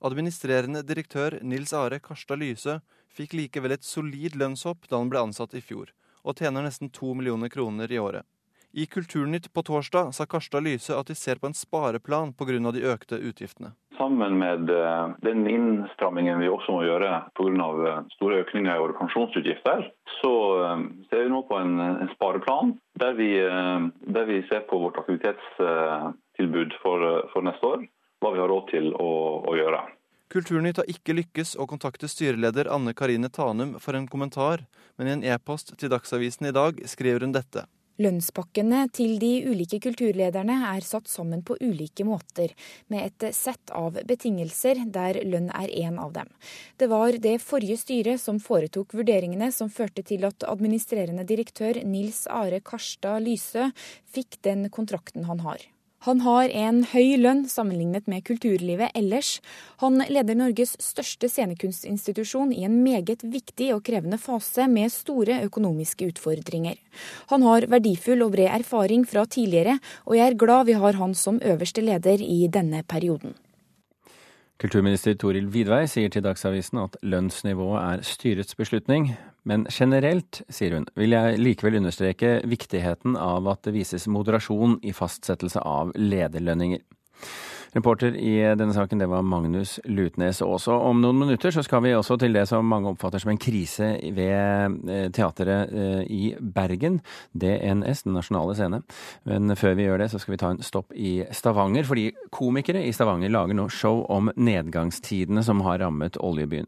Administrerende 0.01 0.81
direktør 0.89 1.37
Nils 1.45 1.75
Are 1.77 1.99
Karstad 2.01 2.41
Lyse 2.41 2.79
fikk 3.13 3.37
likevel 3.37 3.77
et 3.77 3.85
solid 3.85 4.41
lønnshopp 4.41 4.89
da 4.89 5.03
han 5.03 5.13
ble 5.13 5.21
ansatt 5.27 5.53
i 5.53 5.61
fjor, 5.61 5.93
og 6.25 6.41
tjener 6.41 6.65
nesten 6.65 6.89
to 6.89 7.13
millioner 7.13 7.53
kroner 7.53 7.93
i 7.93 8.01
året. 8.01 8.25
I 8.73 8.89
Kulturnytt 8.89 9.53
på 9.53 9.67
torsdag 9.69 10.15
sa 10.17 10.25
Karstad 10.25 10.65
Lyse 10.65 10.97
at 10.97 11.13
de 11.13 11.21
ser 11.21 11.37
på 11.37 11.51
en 11.51 11.61
spareplan 11.61 12.33
pga. 12.33 12.73
de 12.73 12.89
økte 12.89 13.21
utgiftene 13.21 13.75
sammen 13.97 14.39
med 14.39 14.71
eh, 14.71 15.09
den 15.19 15.47
innstrammingen 15.51 16.41
vi 16.41 16.49
også 16.49 16.75
må 16.75 16.85
gjøre 16.87 17.13
pga. 17.37 17.69
Eh, 17.91 18.01
store 18.17 18.41
økninger 18.45 18.73
i 18.73 18.83
våre 18.83 18.97
pensjonsutgifter, 18.99 19.87
så 20.21 20.35
eh, 20.65 20.85
ser 21.11 21.25
vi 21.25 21.33
nå 21.33 21.43
på 21.49 21.59
en, 21.61 22.09
spareplan 22.15 22.75
der 23.01 23.17
vi, 23.17 23.31
der 23.41 24.27
vi, 24.29 24.43
ser 24.51 24.67
på 24.69 24.77
vårt 24.83 24.99
aktivitetstilbud 25.01 26.77
for, 26.83 27.07
for, 27.33 27.47
neste 27.47 27.73
år. 27.73 27.87
Hva 28.21 28.35
vi 28.35 28.43
har 28.43 28.53
råd 28.53 28.69
til 28.69 28.91
å, 28.93 29.11
å 29.49 29.57
gjøre. 29.57 29.81
Kulturnytt 30.31 30.79
har 30.83 30.91
ikke 30.93 31.17
lykkes 31.17 31.57
å 31.59 31.67
kontakte 31.67 32.11
styreleder 32.11 32.69
Anne 32.71 32.93
Karine 32.95 33.33
Tanum 33.33 33.79
for 33.81 33.97
en 33.97 34.07
kommentar, 34.11 34.67
men 35.01 35.09
i 35.09 35.15
en 35.17 35.25
e-post 35.33 35.73
til 35.81 35.91
Dagsavisen 35.91 36.51
i 36.51 36.55
dag 36.55 36.85
skriver 36.87 37.25
hun 37.25 37.33
dette. 37.35 37.65
Lønnspakkene 38.00 38.87
til 38.97 39.19
de 39.20 39.32
ulike 39.50 39.81
kulturlederne 39.85 40.56
er 40.70 40.85
satt 40.87 41.08
sammen 41.11 41.43
på 41.44 41.58
ulike 41.61 42.06
måter, 42.08 42.55
med 42.88 43.11
et 43.11 43.35
sett 43.37 43.73
av 43.76 43.99
betingelser 44.08 44.87
der 44.88 45.20
lønn 45.29 45.50
er 45.52 45.73
en 45.82 45.99
av 46.00 46.14
dem. 46.17 46.31
Det 46.81 46.89
var 46.89 47.19
det 47.20 47.36
forrige 47.44 47.77
styret 47.82 48.22
som 48.22 48.41
foretok 48.41 48.94
vurderingene 48.96 49.51
som 49.53 49.69
førte 49.72 50.05
til 50.06 50.25
at 50.29 50.48
administrerende 50.48 51.27
direktør 51.29 51.82
Nils 51.84 52.25
Are 52.31 52.63
Karstad 52.65 53.20
Lysø 53.27 53.69
fikk 54.15 54.41
den 54.46 54.70
kontrakten 54.72 55.29
han 55.29 55.44
har. 55.44 55.60
Han 56.07 56.23
har 56.25 56.49
en 56.49 56.79
høy 56.89 57.19
lønn 57.21 57.43
sammenlignet 57.45 58.07
med 58.09 58.25
kulturlivet 58.25 58.95
ellers. 58.97 59.35
Han 59.83 60.01
leder 60.09 60.39
Norges 60.39 60.73
største 60.81 61.29
scenekunstinstitusjon 61.29 62.55
i 62.57 62.65
en 62.65 62.79
meget 62.81 63.21
viktig 63.21 63.69
og 63.75 63.83
krevende 63.85 64.17
fase 64.17 64.65
med 64.73 64.89
store 64.95 65.43
økonomiske 65.45 66.09
utfordringer. 66.15 66.81
Han 67.35 67.45
har 67.45 67.69
verdifull 67.69 68.25
og 68.25 68.33
bred 68.33 68.49
erfaring 68.49 69.05
fra 69.05 69.27
tidligere, 69.29 69.77
og 70.09 70.17
jeg 70.17 70.33
er 70.33 70.41
glad 70.41 70.71
vi 70.71 70.81
har 70.81 70.97
han 71.03 71.13
som 71.13 71.43
øverste 71.45 71.85
leder 71.85 72.25
i 72.25 72.47
denne 72.49 72.81
perioden. 72.89 73.37
Kulturminister 74.60 75.14
Toril 75.17 75.46
Vidvei 75.48 75.86
sier 75.88 76.10
til 76.12 76.20
Dagsavisen 76.26 76.82
at 76.82 76.98
lønnsnivået 77.00 77.81
er 77.81 78.02
styrets 78.05 78.56
beslutning, 78.58 79.06
men 79.48 79.64
generelt, 79.72 80.43
sier 80.52 80.74
hun, 80.76 80.84
vil 81.00 81.14
jeg 81.17 81.38
likevel 81.40 81.79
understreke 81.79 82.34
viktigheten 82.44 83.17
av 83.17 83.48
at 83.48 83.64
det 83.64 83.72
vises 83.79 84.05
moderasjon 84.12 84.76
i 84.84 84.93
fastsettelse 84.93 85.62
av 85.64 85.94
lederlønninger. 85.96 86.82
Reporter 87.70 88.17
i 88.19 88.32
denne 88.58 88.74
saken, 88.74 88.98
det 88.98 89.06
var 89.10 89.22
Magnus 89.22 89.77
Lutnes 89.86 90.41
Også 90.43 90.74
om 90.74 90.98
noen 91.03 91.20
minutter 91.22 91.53
så 91.55 91.62
skal 91.62 91.84
vi 91.84 91.93
også 91.94 92.17
til 92.19 92.34
det 92.34 92.43
som 92.50 92.67
mange 92.67 92.91
oppfatter 92.91 93.22
som 93.22 93.31
en 93.31 93.39
krise 93.39 93.93
ved 94.17 94.89
eh, 94.91 95.05
teateret 95.15 95.70
eh, 95.70 96.00
i 96.10 96.22
Bergen, 96.41 96.98
DNS, 97.31 98.03
Den 98.06 98.17
nasjonale 98.19 98.56
scene. 98.58 98.81
Men 99.29 99.55
før 99.58 99.77
vi 99.79 99.86
gjør 99.86 100.03
det, 100.03 100.08
så 100.10 100.19
skal 100.19 100.34
vi 100.34 100.41
ta 100.43 100.50
en 100.50 100.62
stopp 100.67 100.91
i 100.98 101.20
Stavanger, 101.36 101.86
fordi 101.86 102.08
komikere 102.34 102.82
i 102.86 102.94
Stavanger 102.96 103.31
lager 103.31 103.55
nå 103.55 103.69
show 103.70 104.03
om 104.10 104.32
nedgangstidene 104.34 105.44
som 105.46 105.62
har 105.67 105.79
rammet 105.84 106.19
oljebyen. 106.19 106.67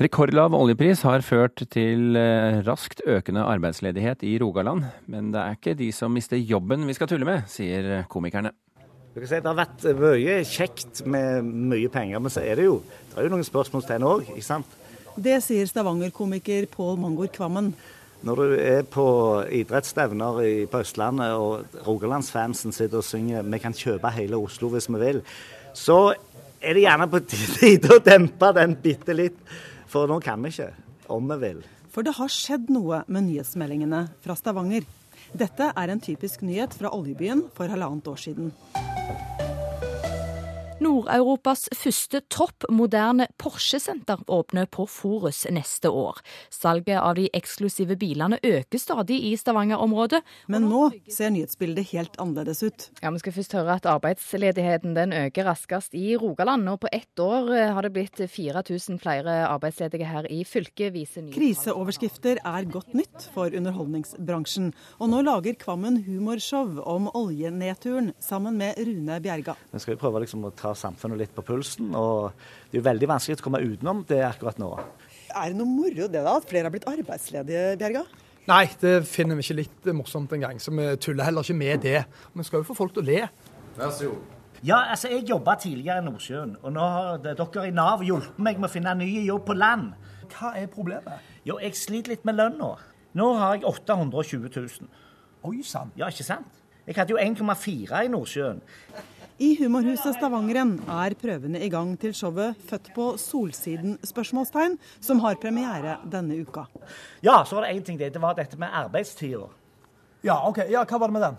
Rekordlav 0.00 0.56
oljepris 0.56 1.04
har 1.04 1.26
ført 1.26 1.66
til 1.74 2.16
eh, 2.16 2.62
raskt 2.64 3.04
økende 3.04 3.44
arbeidsledighet 3.44 4.24
i 4.24 4.38
Rogaland, 4.40 4.88
men 5.12 5.28
det 5.34 5.44
er 5.44 5.60
ikke 5.60 5.76
de 5.76 5.92
som 5.92 6.16
mister 6.16 6.40
jobben 6.40 6.88
vi 6.88 6.96
skal 6.96 7.12
tulle 7.12 7.28
med, 7.28 7.44
sier 7.52 8.08
komikerne. 8.08 8.54
Det 9.14 9.40
har 9.44 9.56
vært 9.56 9.86
mye 9.98 10.40
kjekt 10.46 11.02
med 11.06 11.46
mye 11.46 11.88
penger, 11.90 12.20
men 12.22 12.30
så 12.30 12.42
er 12.44 12.60
det 12.60 12.68
jo, 12.68 12.80
det 13.10 13.18
er 13.18 13.26
jo 13.26 13.32
noen 13.32 13.46
spørsmålstegn 13.46 14.04
òg? 14.06 14.28
Det 15.18 15.38
sier 15.42 15.66
Stavanger-komiker 15.66 16.68
Pål 16.70 17.00
Mangor 17.02 17.30
Kvammen. 17.34 17.72
Når 18.22 18.36
du 18.38 18.54
er 18.58 18.84
på 18.86 19.06
idrettsstevner 19.54 20.40
på 20.70 20.82
Østlandet 20.82 21.34
og 21.38 21.82
Rogalandsfansen 21.86 22.74
sitter 22.74 22.98
og 22.98 23.06
synger 23.06 23.42
'Vi 23.42 23.58
kan 23.58 23.72
kjøpe 23.72 24.10
hele 24.10 24.36
Oslo 24.36 24.68
hvis 24.68 24.88
vi 24.88 24.98
vil', 24.98 25.22
så 25.74 26.14
er 26.60 26.74
det 26.74 26.82
gjerne 26.82 27.10
på 27.10 27.20
tide 27.26 27.88
å 27.94 28.02
dempe 28.02 28.52
den 28.54 28.76
bitte 28.76 29.14
litt. 29.14 29.38
For 29.86 30.06
nå 30.06 30.20
kan 30.20 30.42
vi 30.42 30.48
ikke, 30.48 30.72
om 31.08 31.28
vi 31.28 31.36
vil. 31.36 31.62
For 31.90 32.02
det 32.02 32.14
har 32.18 32.28
skjedd 32.28 32.70
noe 32.70 33.04
med 33.06 33.24
nyhetsmeldingene 33.30 34.08
fra 34.20 34.34
Stavanger. 34.34 34.84
Dette 35.32 35.72
er 35.76 35.88
en 35.88 36.00
typisk 36.00 36.42
nyhet 36.42 36.74
fra 36.74 36.90
oljebyen 36.90 37.50
for 37.54 37.68
halvannet 37.68 38.06
år 38.06 38.16
siden. 38.16 38.52
Nord-Europas 41.08 41.66
første 41.72 42.20
topp 42.30 42.66
moderne 42.72 43.26
Porsche-senter 43.40 44.20
åpner 44.28 44.68
på 44.68 44.84
Forus 44.88 45.46
neste 45.50 45.88
år. 45.88 46.20
Salget 46.52 47.00
av 47.00 47.16
de 47.16 47.26
eksklusive 47.34 47.96
bilene 47.98 48.38
øker 48.44 48.78
stadig 48.78 49.16
i 49.24 49.32
Stavanger-området. 49.40 50.20
Men 50.52 50.68
nå 50.68 50.90
ser 51.08 51.32
nyhetsbildet 51.32 51.88
helt 51.94 52.18
annerledes 52.20 52.62
ut. 52.62 52.88
Ja, 53.02 53.10
Vi 53.10 53.22
skal 53.22 53.32
først 53.32 53.56
høre 53.56 53.78
at 53.80 53.88
arbeidsledigheten 53.88 54.94
den 54.94 55.12
øker 55.16 55.48
raskest 55.48 55.94
i 55.96 56.14
Rogaland. 56.16 56.68
Og 56.68 56.80
på 56.84 56.92
ett 56.92 57.18
år 57.18 57.50
eh, 57.56 57.72
har 57.72 57.82
det 57.82 57.92
blitt 57.92 58.20
4000 58.20 59.00
flere 59.00 59.48
arbeidsledige 59.48 60.04
her 60.04 60.28
i 60.30 60.44
fylket, 60.44 60.92
viser 60.92 61.24
nye 61.24 61.32
Kriseoverskrifter 61.32 62.42
er 62.44 62.68
godt 62.68 62.92
nytt 62.94 63.30
for 63.34 63.48
underholdningsbransjen. 63.48 64.74
Og 65.00 65.08
nå 65.08 65.24
lager 65.24 65.56
Kvammen 65.58 66.02
humorshow 66.04 66.82
om 66.84 67.08
oljenedturen 67.14 68.12
sammen 68.20 68.60
med 68.60 68.76
Rune 68.78 69.20
Bjerga. 69.24 69.56
Nå 69.72 69.80
skal 69.80 69.96
vi 69.96 70.02
prøve 70.04 70.20
liksom 70.26 70.44
å 70.44 70.52
ta 70.52 70.68
ta 70.68 70.74
samfunnet 70.98 71.22
litt 71.22 71.34
på 71.34 71.44
pulsen. 71.46 71.92
Og 71.94 72.32
det 72.70 72.78
er 72.78 72.82
jo 72.82 72.86
veldig 72.88 73.08
vanskelig 73.08 73.38
å 73.38 73.44
komme 73.44 73.62
utenom 73.62 74.04
det 74.08 74.22
akkurat 74.26 74.58
nå. 74.58 74.72
Er 75.28 75.52
det 75.52 75.58
noe 75.58 75.68
moro 75.68 76.08
det 76.08 76.24
da, 76.24 76.36
at 76.36 76.48
flere 76.48 76.66
har 76.66 76.74
blitt 76.74 76.88
arbeidsledige, 76.88 77.76
Bjerga? 77.78 78.04
Nei, 78.48 78.64
det 78.80 79.04
finner 79.06 79.36
vi 79.36 79.44
ikke 79.44 79.58
litt 79.58 79.88
morsomt 79.92 80.32
engang. 80.32 80.58
Så 80.60 80.72
vi 80.72 80.88
tuller 81.04 81.28
heller 81.28 81.44
ikke 81.44 81.58
med 81.58 81.84
det. 81.84 82.02
Vi 82.34 82.46
skal 82.48 82.62
jo 82.62 82.68
få 82.70 82.76
folk 82.78 82.96
til 82.96 83.04
å 83.04 83.08
le. 83.08 83.22
Vær 83.76 83.92
så 83.94 84.10
god. 84.10 84.34
Ja, 84.66 84.78
altså 84.90 85.08
Jeg 85.12 85.28
jobba 85.28 85.54
tidligere 85.54 86.00
i 86.02 86.04
Nordsjøen, 86.08 86.56
og 86.62 86.72
nå 86.74 86.82
har 86.82 87.18
dere 87.22 87.66
i 87.68 87.70
Nav 87.70 88.00
hjulpet 88.02 88.40
meg 88.42 88.56
med 88.58 88.66
å 88.66 88.72
finne 88.72 88.94
ny 88.98 89.06
jobb 89.28 89.44
på 89.46 89.54
land. 89.54 89.92
Hva 90.32 90.56
er 90.58 90.66
problemet? 90.66 91.22
Jo, 91.46 91.60
jeg 91.62 91.76
sliter 91.78 92.16
litt 92.16 92.24
med 92.26 92.40
lønna. 92.40 92.72
Nå 93.14 93.28
har 93.38 93.54
jeg 93.54 93.68
820 93.68 94.48
000. 94.50 94.88
Oi 95.46 95.62
sann. 95.62 95.92
Ja, 95.96 96.08
ikke 96.10 96.26
sant? 96.26 96.58
Jeg 96.88 96.96
hadde 96.96 97.14
jo 97.14 97.20
1,4 97.20 98.02
i 98.02 98.10
Nordsjøen. 98.10 98.60
I 99.38 99.52
Humorhuset 99.60 100.16
Stavangeren 100.16 100.72
er 100.90 101.14
prøvene 101.14 101.60
i 101.62 101.68
gang 101.70 101.92
til 102.00 102.10
showet 102.10 102.56
'Født 102.58 102.88
på 102.94 103.04
solsiden?' 103.22 103.98
spørsmålstegn, 104.02 104.74
som 105.00 105.20
har 105.20 105.36
premiere 105.38 105.98
denne 106.10 106.40
uka. 106.42 106.64
Ja, 107.22 107.44
så 107.44 107.54
var 107.54 107.62
det 107.66 107.76
én 107.76 107.84
ting 107.84 107.98
Det, 107.98 108.12
Det 108.12 108.20
var 108.20 108.34
dette 108.34 108.58
med 108.58 108.68
arbeidstida. 108.72 109.46
Ja, 110.24 110.48
ok. 110.48 110.58
Ja, 110.68 110.84
Hva 110.84 110.98
var 110.98 111.06
det 111.06 111.12
med 111.12 111.22
den? 111.22 111.36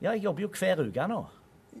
Ja, 0.00 0.10
Jeg 0.12 0.22
jobber 0.24 0.40
jo 0.42 0.48
hver 0.48 0.80
uke 0.88 1.08
nå. 1.08 1.26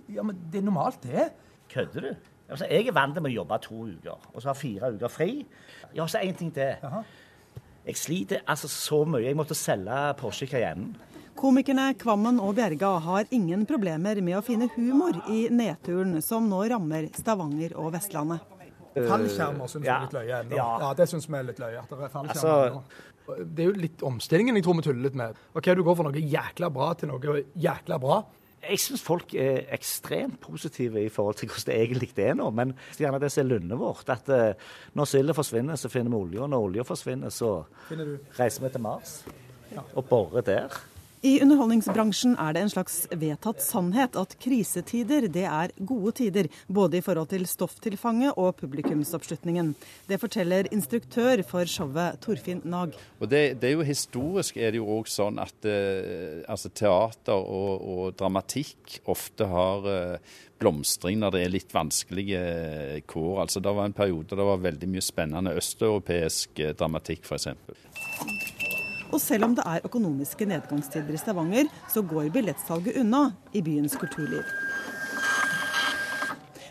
Ja, 0.08 0.22
Men 0.22 0.36
det 0.52 0.58
er 0.58 0.64
normalt, 0.64 1.02
det. 1.02 1.32
Kødder 1.70 2.00
du? 2.00 2.16
Altså, 2.50 2.66
Jeg 2.70 2.88
er 2.88 2.92
vant 2.92 3.14
med 3.14 3.32
å 3.32 3.34
jobbe 3.34 3.58
to 3.62 3.74
uker, 3.74 4.18
og 4.34 4.42
så 4.42 4.48
ha 4.48 4.52
fire 4.52 4.92
uker 4.92 5.08
fri. 5.08 5.46
Ja, 5.94 6.04
så 6.06 6.18
én 6.18 6.36
ting 6.36 6.52
til. 6.52 6.76
Aha. 6.82 7.02
Jeg 7.86 7.96
sliter 7.96 8.40
altså 8.46 8.68
så 8.68 9.04
mye. 9.04 9.24
Jeg 9.24 9.36
måtte 9.36 9.54
selge 9.54 10.14
Porsche 10.18 10.46
Cayenne. 10.46 10.94
Komikerne 11.36 11.90
Kvammen 12.00 12.38
og 12.40 12.54
Bjerga 12.56 12.94
har 13.04 13.26
ingen 13.34 13.66
problemer 13.68 14.22
med 14.24 14.38
å 14.38 14.44
finne 14.44 14.70
humor 14.72 15.18
i 15.28 15.46
nedturen 15.52 16.16
som 16.24 16.46
nå 16.48 16.62
rammer 16.72 17.10
Stavanger 17.16 17.74
og 17.76 17.90
Vestlandet. 17.92 18.40
Fallskjermer 18.96 19.68
syns 19.68 19.84
vi 19.84 19.90
er 19.92 20.06
litt 20.06 20.16
løye 20.16 20.38
ennå. 20.38 20.56
Ja. 20.56 20.68
ja. 20.80 20.94
det 20.96 21.08
syns 21.10 21.28
vi 21.28 21.36
er 21.36 21.44
litt 21.50 21.60
løye. 21.60 21.82
at 21.82 21.92
Det 21.92 22.06
er 22.06 22.14
fallskjermer 22.14 22.78
altså, 22.78 23.36
Det 23.42 23.66
er 23.66 23.68
jo 23.68 23.76
litt 23.84 24.06
omstillingen 24.08 24.56
jeg 24.56 24.64
tror 24.64 24.78
vi 24.80 24.86
tuller 24.88 25.08
litt 25.10 25.20
med. 25.20 25.44
Ok, 25.52 25.70
Du 25.76 25.84
går 25.84 26.00
fra 26.00 26.08
noe 26.08 26.24
jækla 26.36 26.72
bra 26.72 26.88
til 26.96 27.12
noe 27.12 27.36
jækla 27.66 28.00
bra. 28.00 28.18
Jeg 28.64 28.80
syns 28.86 29.04
folk 29.04 29.36
er 29.36 29.68
ekstremt 29.76 30.40
positive 30.40 31.04
i 31.04 31.12
forhold 31.12 31.36
til 31.42 31.52
hvordan 31.52 31.68
det 31.68 31.78
egentlig 31.84 32.10
er 32.16 32.34
nå. 32.40 32.48
Men 32.56 32.72
det 32.72 32.96
er 32.96 33.10
gjerne 33.10 33.20
det 33.22 33.34
som 33.36 33.44
er 33.44 33.52
lundet 33.52 33.82
vårt. 33.84 34.08
At 34.16 34.32
uh, 34.32 34.72
når 34.96 35.12
silda 35.12 35.36
forsvinner, 35.36 35.76
så 35.76 35.92
finner 35.92 36.16
vi 36.16 36.22
olje. 36.24 36.42
Og 36.48 36.50
når 36.50 36.68
olja 36.72 36.88
forsvinner, 36.88 37.28
så 37.28 37.58
reiser 37.92 38.64
vi 38.64 38.72
til 38.72 38.88
Mars 38.88 39.18
ja. 39.76 39.84
og 39.92 40.08
borer 40.08 40.48
der. 40.48 40.84
I 41.24 41.38
underholdningsbransjen 41.40 42.34
er 42.36 42.52
det 42.52 42.62
en 42.66 42.70
slags 42.72 42.96
vedtatt 43.08 43.62
sannhet 43.64 44.18
at 44.20 44.34
krisetider 44.42 45.26
det 45.32 45.46
er 45.48 45.72
gode 45.88 46.12
tider, 46.20 46.48
både 46.68 46.98
i 46.98 47.04
forhold 47.04 47.30
til 47.30 47.46
stofftilfanget 47.48 48.36
og 48.36 48.56
publikumsoppslutningen. 48.60 49.72
Det 50.10 50.20
forteller 50.20 50.68
instruktør 50.74 51.40
for 51.48 51.68
showet 51.70 52.20
Torfinn 52.20 52.60
Nag. 52.68 52.96
Og 53.20 53.30
det, 53.32 53.60
det, 53.62 53.70
er 53.70 53.78
jo 53.78 53.86
Historisk 53.86 54.58
er 54.60 54.74
det 54.74 54.82
jo 54.82 54.90
òg 54.98 55.08
sånn 55.08 55.40
at 55.40 55.68
eh, 55.68 56.42
altså 56.50 56.72
teater 56.74 57.36
og, 57.36 57.72
og, 57.80 58.04
dramatikk 58.18 58.98
ofte 59.08 59.48
har 59.48 59.88
eh, 59.90 60.34
blomstring 60.60 61.20
når 61.20 61.36
det 61.36 61.44
er 61.44 61.54
litt 61.54 61.72
vanskelige 61.74 62.42
eh, 62.42 63.00
kår. 63.08 63.40
Altså, 63.46 63.64
det 63.64 63.72
var 63.76 63.88
en 63.88 63.96
periode 63.96 64.36
det 64.36 64.50
var 64.50 64.62
veldig 64.64 64.90
mye 64.92 65.04
spennende 65.04 65.56
østeuropeisk 65.56 66.60
eh, 66.60 66.76
dramatikk, 66.76 67.24
f.eks. 67.24 68.05
Og 69.12 69.20
selv 69.22 69.46
om 69.46 69.54
det 69.56 69.64
er 69.66 69.84
økonomiske 69.86 70.48
nedgangstider 70.48 71.14
i 71.14 71.20
Stavanger, 71.20 71.70
så 71.92 72.02
går 72.02 72.32
billettsalget 72.34 72.98
unna 73.02 73.28
i 73.54 73.62
byens 73.64 73.96
kulturliv. 74.00 74.42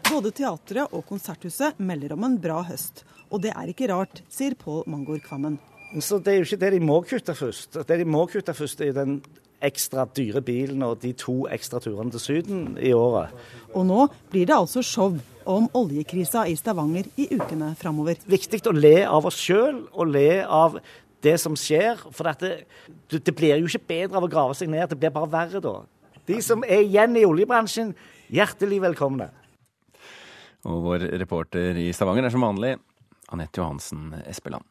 Både 0.10 0.32
teatret 0.36 0.94
og 0.94 1.06
Konserthuset 1.10 1.80
melder 1.82 2.14
om 2.14 2.28
en 2.28 2.38
bra 2.42 2.62
høst. 2.68 3.04
Og 3.34 3.42
det 3.44 3.56
er 3.56 3.72
ikke 3.72 3.90
rart, 3.90 4.22
sier 4.32 4.54
Pål 4.60 4.84
Mangor 4.92 5.20
Kvammen. 5.24 5.58
Så 6.00 6.20
Det 6.20 6.34
er 6.34 6.38
jo 6.38 6.46
ikke 6.46 6.62
det 6.62 6.72
de 6.76 6.80
må 6.84 7.02
kutte 7.02 7.34
først. 7.34 7.80
Det 7.88 7.98
de 8.00 8.06
må 8.06 8.26
kutte 8.28 8.54
først, 8.54 8.82
er 8.82 8.94
den 8.94 9.22
ekstra 9.64 10.06
dyre 10.16 10.42
bilen 10.46 10.84
og 10.84 11.00
de 11.02 11.14
to 11.18 11.46
ekstra 11.52 11.80
turene 11.82 12.12
til 12.14 12.20
Syden 12.22 12.76
i 12.78 12.92
året. 12.94 13.32
Og 13.74 13.86
nå 13.88 14.08
blir 14.32 14.46
det 14.46 14.56
altså 14.56 14.84
show 14.84 15.16
om 15.46 15.68
oljekrisa 15.78 16.46
i 16.50 16.56
Stavanger 16.58 17.08
i 17.22 17.28
ukene 17.32 17.74
framover. 17.80 18.20
Viktig 18.28 18.62
å 18.68 18.76
le 18.76 18.98
av 19.06 19.26
oss 19.30 19.40
sjøl 19.40 19.86
og 19.94 20.12
le 20.12 20.44
av 20.44 20.80
det 21.26 21.36
som 21.42 21.58
skjer. 21.60 22.02
For 22.16 22.30
det, 22.42 22.54
det, 23.12 23.34
blir 23.36 23.60
jo 23.60 23.70
ikke 23.70 23.90
bedre 23.92 24.20
av 24.22 24.28
å 24.28 24.32
grave 24.32 24.58
seg 24.58 24.72
ned, 24.72 24.88
det 24.92 25.00
blir 25.02 25.14
bare 25.16 25.32
verre 25.34 25.64
da. 25.64 25.76
De 26.26 26.40
som 26.42 26.64
er 26.66 26.86
igjen 26.86 27.18
i 27.20 27.26
oljebransjen, 27.28 27.94
hjertelig 28.34 28.82
velkomne. 28.88 29.30
Og 30.66 30.82
vår 30.88 31.10
reporter 31.22 31.78
i 31.78 31.92
Stavanger 31.94 32.26
er 32.26 32.34
som 32.34 32.46
vanlig 32.46 32.74
Anette 33.34 33.62
Johansen 33.62 34.10
Espeland. 34.26 34.66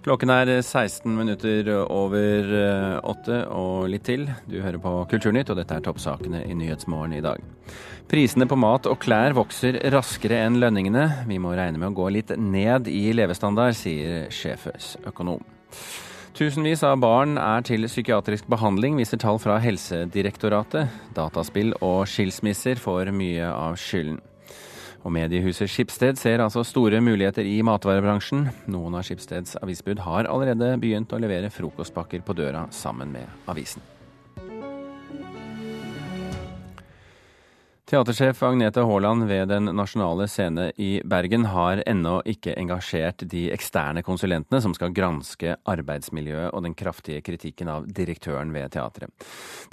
Klokken 0.00 0.30
er 0.32 0.48
16 0.62 1.12
minutter 1.12 1.66
over 1.84 2.52
eh, 2.56 2.94
åtte 3.04 3.42
og 3.52 3.90
litt 3.92 4.06
til. 4.08 4.22
Du 4.48 4.56
hører 4.64 4.80
på 4.80 4.94
Kulturnytt, 5.10 5.50
og 5.52 5.58
dette 5.60 5.76
er 5.76 5.84
toppsakene 5.84 6.40
i 6.48 6.56
Nyhetsmorgen 6.56 7.18
i 7.18 7.20
dag. 7.24 7.42
Prisene 8.08 8.48
på 8.48 8.56
mat 8.56 8.88
og 8.88 8.96
klær 9.02 9.36
vokser 9.36 9.76
raskere 9.92 10.40
enn 10.46 10.56
lønningene. 10.62 11.04
Vi 11.28 11.36
må 11.36 11.52
regne 11.52 11.76
med 11.76 11.92
å 11.92 11.98
gå 12.00 12.08
litt 12.16 12.32
ned 12.40 12.88
i 12.88 13.10
levestandard, 13.12 13.76
sier 13.76 14.32
sjefes 14.32 14.94
økonom. 15.04 15.44
Tusenvis 16.40 16.80
av 16.88 16.96
barn 17.02 17.36
er 17.36 17.60
til 17.68 17.84
psykiatrisk 17.84 18.48
behandling, 18.48 18.96
viser 18.96 19.20
tall 19.20 19.36
fra 19.42 19.58
Helsedirektoratet. 19.60 20.88
Dataspill 21.12 21.76
og 21.84 22.06
skilsmisser 22.08 22.80
får 22.80 23.12
mye 23.12 23.52
av 23.52 23.76
skylden. 23.76 24.22
Og 25.00 25.14
mediehuset 25.14 25.70
Skipsted 25.70 26.18
ser 26.20 26.42
altså 26.44 26.64
store 26.66 27.00
muligheter 27.04 27.46
i 27.48 27.60
matvarebransjen. 27.64 28.50
Noen 28.72 28.98
av 28.98 29.06
Skipsteds 29.08 29.56
avisbud 29.62 30.02
har 30.04 30.28
allerede 30.28 30.74
begynt 30.82 31.14
å 31.16 31.22
levere 31.22 31.52
frokostpakker 31.54 32.26
på 32.26 32.36
døra 32.36 32.66
sammen 32.74 33.14
med 33.14 33.48
avisen. 33.48 33.84
Teatersjef 37.90 38.42
Agnete 38.42 38.80
Haaland 38.80 39.24
ved 39.24 39.48
Den 39.48 39.64
nasjonale 39.64 40.28
scene 40.28 40.68
i 40.76 41.00
Bergen 41.04 41.44
har 41.50 41.80
ennå 41.90 42.20
ikke 42.22 42.52
engasjert 42.54 43.24
de 43.32 43.48
eksterne 43.50 44.04
konsulentene 44.06 44.60
som 44.62 44.76
skal 44.76 44.92
granske 44.94 45.56
arbeidsmiljøet 45.72 46.54
og 46.54 46.62
den 46.62 46.76
kraftige 46.78 47.18
kritikken 47.26 47.66
av 47.72 47.88
direktøren 47.90 48.52
ved 48.54 48.70
teatret. 48.76 49.10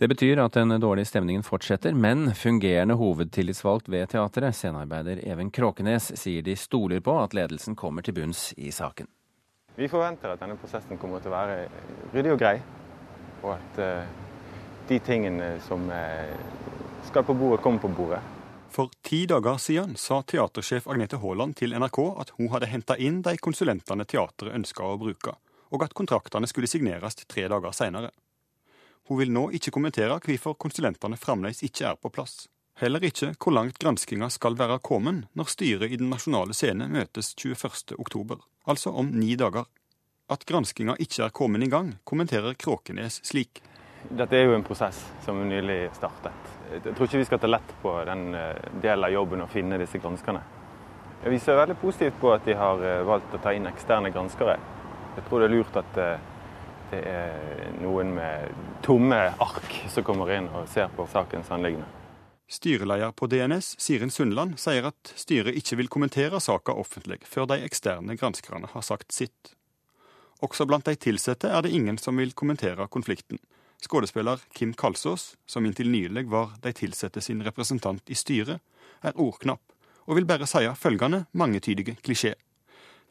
Det 0.02 0.10
betyr 0.10 0.42
at 0.42 0.58
den 0.58 0.80
dårlige 0.82 1.12
stemningen 1.12 1.46
fortsetter, 1.46 1.94
men 1.94 2.32
fungerende 2.34 2.98
hovedtillitsvalgt 2.98 3.92
ved 3.94 4.10
teatret, 4.16 4.58
scenearbeider 4.58 5.22
Even 5.22 5.54
Kråkenes, 5.54 6.10
sier 6.18 6.42
de 6.42 6.58
stoler 6.58 7.06
på 7.06 7.20
at 7.22 7.38
ledelsen 7.38 7.78
kommer 7.78 8.02
til 8.02 8.18
bunns 8.18 8.48
i 8.58 8.74
saken. 8.74 9.06
Vi 9.78 9.92
forventer 9.94 10.34
at 10.34 10.42
denne 10.42 10.58
prosessen 10.58 10.98
kommer 10.98 11.22
til 11.22 11.30
å 11.30 11.38
være 11.38 11.68
ryddig 12.18 12.34
og 12.34 12.42
grei, 12.42 12.56
og 13.44 13.54
at 13.60 13.78
uh, 13.78 14.26
de 14.90 14.98
tingene 15.06 15.60
som 15.70 15.86
uh, 15.94 16.77
skal 17.08 17.26
på 17.28 17.34
bordet, 17.34 17.62
komme 17.64 17.80
på 17.80 17.88
bordet. 17.88 18.20
For 18.70 18.92
ti 19.02 19.26
dager 19.26 19.58
siden 19.58 19.96
sa 19.98 20.22
teatersjef 20.22 20.88
Agnete 20.88 21.18
Haaland 21.18 21.56
til 21.58 21.74
NRK 21.74 22.00
at 22.22 22.34
hun 22.38 22.52
hadde 22.52 22.70
henta 22.70 22.98
inn 23.00 23.24
de 23.26 23.38
konsulentene 23.42 24.06
teatret 24.06 24.54
ønska 24.54 24.86
å 24.86 25.00
bruke, 25.02 25.34
og 25.74 25.86
at 25.86 25.96
kontraktene 25.98 26.50
skulle 26.52 26.70
signeres 26.70 27.18
tre 27.24 27.48
dager 27.50 27.74
seinere. 27.74 28.12
Hun 29.08 29.22
vil 29.22 29.32
nå 29.32 29.48
ikke 29.56 29.72
kommentere 29.72 30.20
hvorfor 30.20 30.58
konsulentene 30.60 31.18
fremdeles 31.18 31.64
ikke 31.64 31.88
er 31.94 32.00
på 32.02 32.12
plass. 32.12 32.46
Heller 32.78 33.02
ikke 33.08 33.32
hvor 33.40 33.56
langt 33.56 33.80
granskinga 33.82 34.28
skal 34.30 34.58
være 34.60 34.78
kommet 34.86 35.24
når 35.34 35.50
styret 35.50 35.96
i 35.96 35.98
Den 35.98 36.12
nasjonale 36.14 36.54
scene 36.54 36.86
møtes 36.92 37.32
21.10, 37.34 38.36
altså 38.68 38.94
om 38.94 39.10
ni 39.16 39.34
dager. 39.40 39.66
At 40.30 40.44
granskinga 40.46 40.98
ikke 41.00 41.24
er 41.26 41.34
kommet 41.34 41.64
i 41.64 41.72
gang, 41.72 41.96
kommenterer 42.04 42.54
Kråkenes 42.54 43.22
slik. 43.24 43.64
Dette 44.12 44.38
er 44.38 44.52
jo 44.52 44.60
en 44.60 44.68
prosess 44.68 45.00
som 45.26 45.40
nylig 45.48 45.88
startet. 45.96 46.57
Jeg 46.72 46.94
tror 46.94 47.08
ikke 47.08 47.22
vi 47.22 47.28
skal 47.28 47.40
ta 47.42 47.50
lett 47.50 47.74
på 47.82 47.92
den 48.08 48.32
eh, 48.36 48.56
delen 48.84 49.08
av 49.08 49.14
jobben 49.14 49.44
å 49.44 49.52
finne 49.52 49.80
disse 49.80 50.02
granskerne. 50.04 50.42
Vi 51.24 51.40
ser 51.42 51.58
veldig 51.58 51.78
positivt 51.82 52.20
på 52.22 52.32
at 52.36 52.46
de 52.46 52.56
har 52.58 52.82
eh, 52.84 53.04
valgt 53.08 53.36
å 53.36 53.42
ta 53.44 53.54
inn 53.56 53.68
eksterne 53.70 54.12
granskere. 54.14 54.58
Jeg 55.18 55.26
tror 55.28 55.42
det 55.42 55.48
er 55.48 55.56
lurt 55.56 55.80
at 55.80 56.02
eh, 56.04 56.26
det 56.92 57.04
er 57.12 57.72
noen 57.82 58.14
med 58.16 58.52
tomme 58.86 59.20
ark 59.44 59.74
som 59.92 60.06
kommer 60.08 60.32
inn 60.38 60.48
og 60.56 60.70
ser 60.72 60.92
på 60.96 61.08
sakens 61.12 61.50
anliggende. 61.52 61.88
Styreleder 62.48 63.12
på 63.12 63.28
DNS, 63.28 63.74
Siren 63.84 64.12
Sundland, 64.14 64.56
sier 64.62 64.88
at 64.88 65.12
styret 65.20 65.58
ikke 65.60 65.82
vil 65.82 65.90
kommentere 65.92 66.40
saka 66.40 66.72
offentlig 66.80 67.20
før 67.28 67.50
de 67.52 67.60
eksterne 67.66 68.16
granskerne 68.16 68.70
har 68.72 68.86
sagt 68.88 69.12
sitt. 69.12 69.52
Også 70.40 70.68
blant 70.70 70.88
de 70.88 70.96
ansatte 71.12 71.50
er 71.50 71.66
det 71.66 71.74
ingen 71.76 71.98
som 72.00 72.16
vil 72.22 72.32
kommentere 72.32 72.88
konflikten. 72.88 73.42
Skuespiller 73.82 74.40
Kim 74.54 74.74
Kalsås, 74.74 75.36
som 75.46 75.66
inntil 75.66 75.90
nylig 75.90 76.26
var 76.30 76.50
de 76.62 76.74
ansatte 76.86 77.22
sin 77.22 77.44
representant 77.46 78.10
i 78.10 78.16
styret, 78.16 78.60
er 79.02 79.14
ordknapp, 79.22 79.62
og 80.08 80.18
vil 80.18 80.26
bare 80.26 80.48
si 80.50 80.66
følgende 80.76 81.26
mangetydige 81.38 81.98
klisjé. 82.02 82.34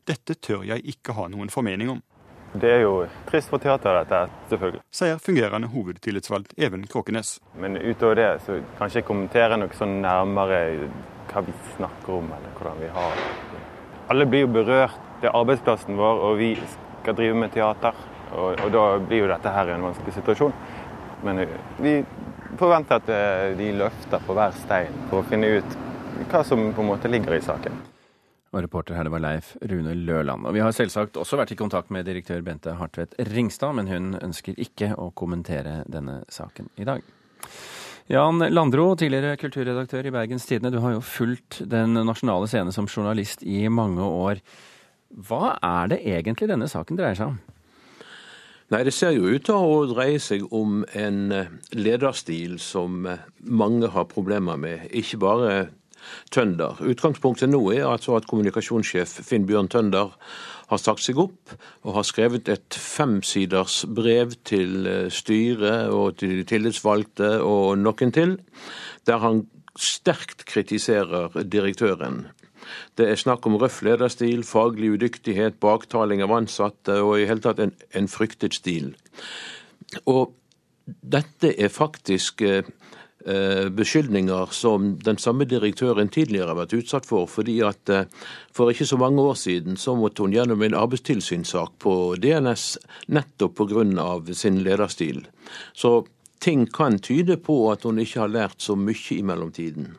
Dette 0.07 0.35
tør 0.35 0.65
jeg 0.67 0.83
ikke 0.87 1.15
ha 1.15 1.29
noen 1.31 1.51
formening 1.51 1.91
om. 1.91 2.03
Det 2.57 2.71
er 2.71 2.83
jo 2.83 3.07
trist 3.29 3.51
for 3.53 3.63
teateret, 3.63 4.09
dette, 4.09 4.33
selvfølgelig. 4.51 4.83
Sier 4.95 5.19
fungerende 5.23 5.69
hovedtillitsvalgt 5.71 6.55
Even 6.57 6.87
Kråkenes. 6.87 7.37
Men 7.61 7.77
utover 7.77 8.17
det 8.17 8.29
så 8.47 8.61
kan 8.79 8.89
jeg 8.89 9.03
ikke 9.03 9.11
kommentere 9.11 9.59
noe 9.61 9.77
sånn 9.77 9.99
nærmere 10.03 10.61
hva 11.31 11.43
vi 11.47 11.55
snakker 11.77 12.17
om, 12.17 12.31
eller 12.33 12.55
hvordan 12.59 12.81
vi 12.81 12.91
har 12.97 13.19
det. 13.53 13.63
Alle 14.15 14.27
blir 14.31 14.47
jo 14.47 14.53
berørt. 14.55 14.99
Det 15.21 15.29
er 15.31 15.37
arbeidsplassen 15.37 15.99
vår, 15.99 16.23
og 16.29 16.39
vi 16.39 16.53
skal 16.63 17.19
drive 17.19 17.39
med 17.39 17.53
teater. 17.55 17.99
Og, 18.35 18.61
og 18.61 18.71
da 18.75 18.85
blir 19.03 19.25
jo 19.25 19.31
dette 19.31 19.53
her 19.55 19.75
en 19.75 19.87
vanskelig 19.89 20.17
situasjon. 20.19 20.55
Men 21.27 21.43
eh, 21.45 21.59
vi 21.83 21.99
forventer 22.59 23.01
at 23.01 23.13
eh, 23.13 23.51
de 23.59 23.73
løfter 23.79 24.25
på 24.27 24.37
hver 24.37 24.57
stein 24.65 25.05
for 25.11 25.23
å 25.23 25.29
finne 25.29 25.59
ut 25.59 25.77
hva 26.31 26.43
som 26.47 26.63
på 26.73 26.83
en 26.83 26.91
måte 26.91 27.11
ligger 27.13 27.37
i 27.37 27.45
saken. 27.45 27.77
Og 28.55 28.63
reporter 28.65 28.97
her 28.97 29.05
det 29.05 29.13
var 29.13 29.21
Leif 29.21 29.53
Rune 29.69 29.93
Løland. 30.07 30.47
Og 30.49 30.55
vi 30.57 30.63
har 30.65 30.73
selvsagt 30.73 31.19
også 31.21 31.37
vært 31.41 31.53
i 31.53 31.59
kontakt 31.59 31.91
med 31.93 32.07
direktør 32.09 32.45
Bente 32.47 32.77
Hartvedt 32.79 33.17
Ringstad, 33.33 33.75
men 33.77 33.91
hun 33.91 34.15
ønsker 34.17 34.57
ikke 34.63 34.95
å 34.97 35.11
kommentere 35.19 35.83
denne 35.93 36.23
saken 36.33 36.71
i 36.81 36.87
dag. 36.89 37.05
Jan 38.09 38.39
Landro, 38.55 38.93
tidligere 38.95 39.35
kulturredaktør 39.41 40.07
i 40.07 40.15
Bergens 40.15 40.47
Tidende. 40.47 40.71
Du 40.71 40.79
har 40.79 40.95
jo 40.95 41.03
fulgt 41.03 41.59
Den 41.67 41.99
nasjonale 42.07 42.47
scene 42.47 42.73
som 42.73 42.87
journalist 42.87 43.43
i 43.43 43.67
mange 43.69 44.07
år. 44.07 44.41
Hva 45.11 45.57
er 45.59 45.91
det 45.91 46.01
egentlig 46.07 46.49
denne 46.49 46.71
saken 46.71 46.99
dreier 46.99 47.19
seg 47.19 47.35
om? 47.35 47.41
Nei, 48.71 48.83
Det 48.85 48.93
ser 48.95 49.15
jo 49.15 49.31
ut 49.31 49.45
til 49.47 49.55
å 49.55 49.83
dreie 49.93 50.19
seg 50.19 50.47
om 50.51 50.81
en 50.99 51.33
lederstil 51.71 52.59
som 52.59 53.07
mange 53.39 53.91
har 53.95 54.09
problemer 54.11 54.59
med. 54.59 54.89
Ikke 54.91 55.21
bare 55.23 55.53
Tønder. 56.31 56.79
Utgangspunktet 56.87 57.51
nå 57.51 57.61
er 57.75 57.87
altså 57.89 58.17
at 58.19 58.27
kommunikasjonssjef 58.31 59.21
Finn 59.27 59.47
Bjørn 59.49 59.71
Tønder 59.73 60.13
har 60.71 60.81
sagt 60.83 61.05
seg 61.05 61.19
opp 61.23 61.55
og 61.87 61.97
har 61.99 62.07
skrevet 62.07 62.51
et 62.53 62.79
femsiders 62.79 63.85
brev 63.97 64.35
til 64.49 64.89
eh, 64.91 65.11
styret 65.15 65.93
og 65.95 66.19
til 66.21 66.37
de 66.41 66.47
tillitsvalgte 66.49 67.37
og 67.47 67.77
noen 67.79 68.15
til, 68.15 68.37
der 69.07 69.23
han 69.23 69.45
sterkt 69.79 70.47
kritiserer 70.49 71.37
direktøren. 71.45 72.25
Det 72.99 73.09
er 73.11 73.21
snakk 73.21 73.47
om 73.47 73.59
røff 73.61 73.83
lederstil, 73.87 74.45
faglig 74.45 74.95
udyktighet, 74.97 75.61
baktaling 75.61 76.23
av 76.25 76.35
ansatte 76.37 77.01
og 77.03 77.21
i 77.21 77.29
hele 77.29 77.45
tatt 77.45 77.63
en, 77.63 77.75
en 77.95 78.11
fryktet 78.11 78.57
stil. 78.59 78.95
Og 80.07 80.35
dette 80.87 81.53
er 81.59 81.73
faktisk 81.73 82.43
eh, 82.47 82.67
Eh, 83.27 83.69
beskyldninger 83.69 84.47
som 84.55 84.99
den 85.03 85.19
samme 85.19 85.45
direktøren 85.51 86.07
tidligere 86.15 86.53
har 86.53 86.59
vært 86.61 86.77
utsatt 86.79 87.07
for. 87.07 87.27
fordi 87.27 87.59
at 87.61 87.89
eh, 87.91 88.05
For 88.53 88.71
ikke 88.71 88.87
så 88.87 88.97
mange 88.97 89.21
år 89.21 89.35
siden 89.35 89.77
så 89.77 89.97
måtte 89.97 90.23
hun 90.23 90.33
gjennom 90.33 90.63
en 90.63 90.75
arbeidstilsynssak 90.75 91.73
på 91.79 92.15
DNS 92.23 92.79
nettopp 93.09 93.57
pga. 93.57 94.33
sin 94.33 94.63
lederstil. 94.63 95.27
Så 95.75 96.07
ting 96.41 96.67
kan 96.67 96.99
tyde 96.99 97.37
på 97.37 97.73
at 97.73 97.83
hun 97.83 97.99
ikke 97.99 98.21
har 98.21 98.29
lært 98.29 98.63
så 98.63 98.77
mye 98.77 99.19
i 99.19 99.23
mellomtiden. 99.23 99.97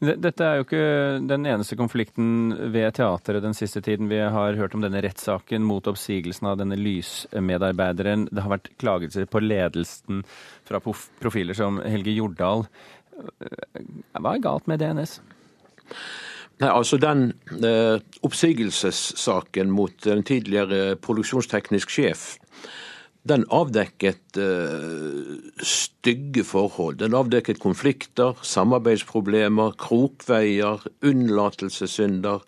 Dette 0.00 0.46
er 0.46 0.58
jo 0.58 0.64
ikke 0.66 0.84
den 1.30 1.46
eneste 1.46 1.76
konflikten 1.78 2.54
ved 2.74 2.96
teateret 2.98 3.44
den 3.44 3.54
siste 3.56 3.82
tiden. 3.84 4.10
Vi 4.10 4.18
har 4.18 4.58
hørt 4.58 4.74
om 4.74 4.82
denne 4.84 5.02
rettssaken 5.04 5.62
mot 5.66 5.86
oppsigelsen 5.90 6.48
av 6.50 6.58
denne 6.60 6.78
lysmedarbeideren. 6.80 8.26
Det 8.30 8.44
har 8.44 8.54
vært 8.56 8.72
klagelser 8.82 9.28
på 9.30 9.42
ledelsen 9.44 10.24
fra 10.68 10.82
profiler 10.82 11.56
som 11.58 11.78
Helge 11.84 12.16
Jordal. 12.16 12.66
Hva 14.16 14.34
er 14.34 14.42
galt 14.42 14.68
med 14.70 14.82
DNS? 14.82 15.20
Nei, 16.60 16.68
altså 16.68 16.98
Den 17.00 17.30
eh, 17.64 17.96
oppsigelsessaken 18.26 19.70
mot 19.72 19.94
den 20.04 20.24
tidligere 20.28 20.96
produksjonsteknisk 21.00 21.92
sjef 21.92 22.34
den 23.28 23.44
avdekket 23.52 24.38
uh, 24.40 25.36
stygge 25.60 26.44
forhold. 26.46 27.00
Den 27.02 27.14
avdekket 27.14 27.60
konflikter, 27.60 28.38
samarbeidsproblemer, 28.42 29.76
krokveier, 29.80 30.86
unnlatelsessynder, 31.04 32.40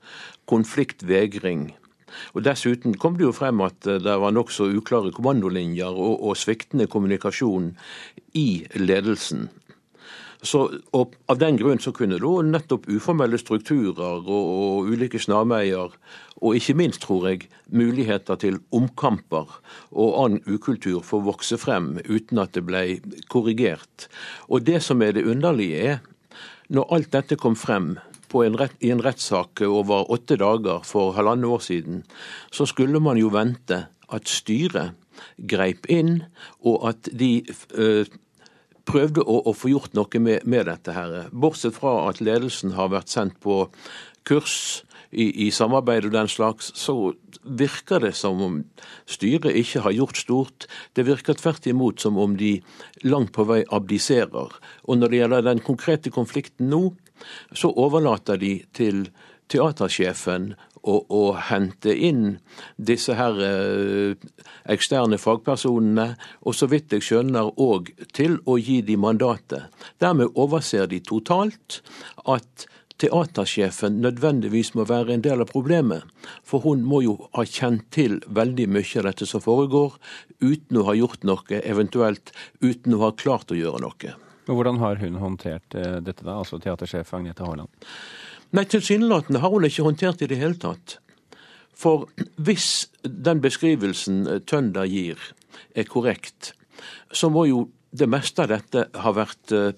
konfliktvegring. 0.48 1.70
Og 2.36 2.44
Dessuten 2.44 2.96
kom 3.00 3.16
det 3.16 3.24
jo 3.24 3.34
frem 3.36 3.62
at 3.64 3.86
eh, 3.88 4.00
det 4.02 4.16
var 4.20 4.34
nokså 4.34 4.68
uklare 4.76 5.12
kommandolinjer 5.16 5.92
og, 5.92 6.18
og 6.20 6.36
sviktende 6.36 6.84
kommunikasjon 6.90 7.70
i 8.36 8.66
ledelsen. 8.76 9.48
Så, 10.42 10.64
og 10.90 11.14
Av 11.30 11.38
den 11.38 11.56
grunn 11.60 11.78
så 11.78 11.92
kunne 11.94 12.18
da 12.18 12.30
nettopp 12.42 12.88
uformelle 12.90 13.38
strukturer 13.38 14.26
og, 14.26 14.28
og 14.28 14.90
ulike 14.90 15.20
snarveier, 15.22 15.94
og 16.42 16.56
ikke 16.58 16.74
minst, 16.74 17.04
tror 17.04 17.28
jeg, 17.30 17.46
muligheter 17.70 18.40
til 18.42 18.58
omkamper 18.74 19.52
og 19.92 20.16
annen 20.24 20.42
ukultur 20.50 21.04
få 21.06 21.22
vokse 21.22 21.58
frem 21.62 21.94
uten 22.08 22.42
at 22.42 22.56
det 22.56 22.64
ble 22.66 22.82
korrigert. 23.30 24.08
Og 24.50 24.66
Det 24.66 24.82
som 24.82 25.02
er 25.02 25.14
det 25.14 25.28
underlige, 25.30 25.78
er 25.78 26.02
når 26.72 26.90
alt 26.96 27.12
dette 27.12 27.38
kom 27.38 27.54
frem 27.56 27.94
en 28.40 28.56
rett, 28.56 28.72
i 28.80 28.90
en 28.90 29.02
rettssak 29.04 29.60
over 29.66 30.08
åtte 30.10 30.38
dager 30.40 30.80
for 30.88 31.12
halvannet 31.12 31.50
år 31.52 31.60
siden, 31.60 32.02
så 32.50 32.64
skulle 32.64 33.00
man 33.00 33.20
jo 33.20 33.28
vente 33.28 33.84
at 34.08 34.28
styret 34.28 34.96
greip 35.36 35.84
inn, 35.92 36.22
og 36.64 36.88
at 36.88 37.10
de 37.12 37.44
øh, 37.76 38.06
prøvde 38.88 39.22
å, 39.22 39.40
å, 39.48 39.52
få 39.56 39.72
gjort 39.72 39.94
noe 39.96 40.22
med, 40.22 40.46
med, 40.46 40.66
dette. 40.66 40.94
her. 40.96 41.28
Bortsett 41.32 41.76
fra 41.76 42.08
at 42.08 42.22
ledelsen 42.24 42.74
har 42.78 42.92
vært 42.92 43.12
sendt 43.12 43.38
på 43.42 43.66
kurs 44.28 44.82
i, 45.10 45.46
i 45.46 45.50
samarbeid 45.52 46.06
og 46.08 46.14
den 46.14 46.30
slags, 46.30 46.70
så 46.78 47.12
virker 47.42 48.02
det 48.04 48.14
som 48.16 48.40
om 48.42 48.60
styret 49.10 49.56
ikke 49.58 49.84
har 49.86 49.96
gjort 49.96 50.20
stort. 50.20 50.68
Det 50.96 51.06
virker 51.08 51.38
tvert 51.38 51.66
imot 51.68 52.00
som 52.02 52.18
om 52.20 52.36
de 52.38 52.56
langt 53.04 53.34
på 53.36 53.46
vei 53.48 53.62
abdiserer. 53.70 54.54
Og 54.86 54.98
når 54.98 55.12
det 55.12 55.22
gjelder 55.22 55.48
den 55.50 55.62
konkrete 55.64 56.12
konflikten 56.14 56.70
nå, 56.72 56.84
så 57.54 57.70
overlater 57.78 58.40
de 58.40 58.56
til 58.74 59.06
teatersjefen 59.52 60.52
å, 60.82 60.98
å 61.06 61.22
hente 61.48 61.94
inn 61.94 62.38
disse 62.76 63.16
her 63.18 63.38
eh, 63.46 64.28
eksterne 64.72 65.18
fagpersonene, 65.20 66.12
og 66.42 66.56
så 66.58 66.68
vidt 66.70 66.94
jeg 66.94 67.06
skjønner 67.06 67.54
òg 67.62 67.92
til 68.16 68.38
å 68.46 68.58
gi 68.58 68.80
de 68.86 68.98
mandatet. 69.00 69.70
Dermed 70.02 70.34
overser 70.34 70.88
de 70.90 71.02
totalt 71.06 71.80
at 72.26 72.66
teatersjefen 73.02 74.00
nødvendigvis 74.02 74.72
må 74.78 74.86
være 74.86 75.16
en 75.16 75.24
del 75.24 75.42
av 75.42 75.50
problemet. 75.50 76.06
For 76.46 76.62
hun 76.66 76.84
må 76.86 77.02
jo 77.02 77.16
ha 77.36 77.44
kjent 77.48 77.88
til 77.94 78.20
veldig 78.30 78.68
mye 78.70 78.98
av 79.00 79.08
dette 79.10 79.26
som 79.28 79.42
foregår, 79.42 79.96
uten 80.42 80.78
å 80.78 80.86
ha 80.90 80.96
gjort 80.98 81.26
noe, 81.26 81.62
eventuelt 81.62 82.34
uten 82.62 82.98
å 82.98 83.06
ha 83.06 83.14
klart 83.16 83.54
å 83.54 83.58
gjøre 83.58 83.82
noe. 83.82 84.14
Hvordan 84.50 84.80
har 84.82 84.98
hun 84.98 85.20
håndtert 85.22 85.74
eh, 85.78 85.98
dette, 86.02 86.24
da, 86.26 86.40
altså 86.40 86.58
teatersjef 86.62 87.12
Agnete 87.14 87.46
Haaland? 87.46 87.70
Nei, 88.52 88.66
tilsynelatende 88.68 89.40
har 89.40 89.52
hun 89.52 89.64
ikke 89.64 89.86
håndtert 89.86 90.22
i 90.24 90.28
det 90.28 90.36
hele 90.36 90.58
tatt. 90.60 90.98
For 91.72 92.04
hvis 92.36 92.90
den 93.02 93.40
beskrivelsen 93.40 94.26
eh, 94.28 94.42
Tønder 94.44 94.84
gir 94.84 95.20
er 95.74 95.88
korrekt, 95.88 96.52
så 97.12 97.30
må 97.32 97.46
jo 97.48 97.70
det 97.96 98.08
meste 98.12 98.44
av 98.44 98.52
dette 98.52 98.86
ha 98.92 99.12
vært 99.16 99.54
eh, 99.56 99.72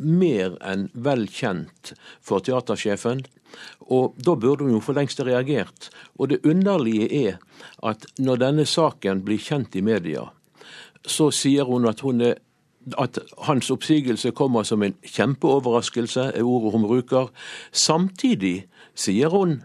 mer 0.00 0.56
enn 0.64 0.88
vel 0.94 1.26
kjent 1.28 1.92
for 2.24 2.40
teatersjefen. 2.44 3.22
Og 3.92 4.16
da 4.16 4.34
burde 4.40 4.64
hun 4.64 4.78
jo 4.78 4.82
for 4.82 4.96
lengst 4.96 5.20
ha 5.20 5.28
reagert. 5.28 5.90
Og 6.18 6.32
det 6.32 6.40
underlige 6.48 7.10
er 7.12 7.36
at 7.86 8.08
når 8.18 8.40
denne 8.40 8.66
saken 8.66 9.20
blir 9.26 9.42
kjent 9.42 9.76
i 9.76 9.84
media, 9.84 10.26
så 11.04 11.28
sier 11.28 11.68
hun 11.68 11.84
at 11.92 12.00
hun 12.00 12.24
er 12.24 12.40
at 12.98 13.18
hans 13.46 13.70
oppsigelse 13.70 14.30
kommer 14.36 14.62
som 14.62 14.82
en 14.82 14.96
kjempeoverraskelse, 15.02 16.32
er 16.34 16.42
ordet 16.42 16.72
hun 16.72 16.86
bruker. 16.86 17.30
Samtidig 17.72 18.66
sier 18.94 19.32
hun 19.32 19.62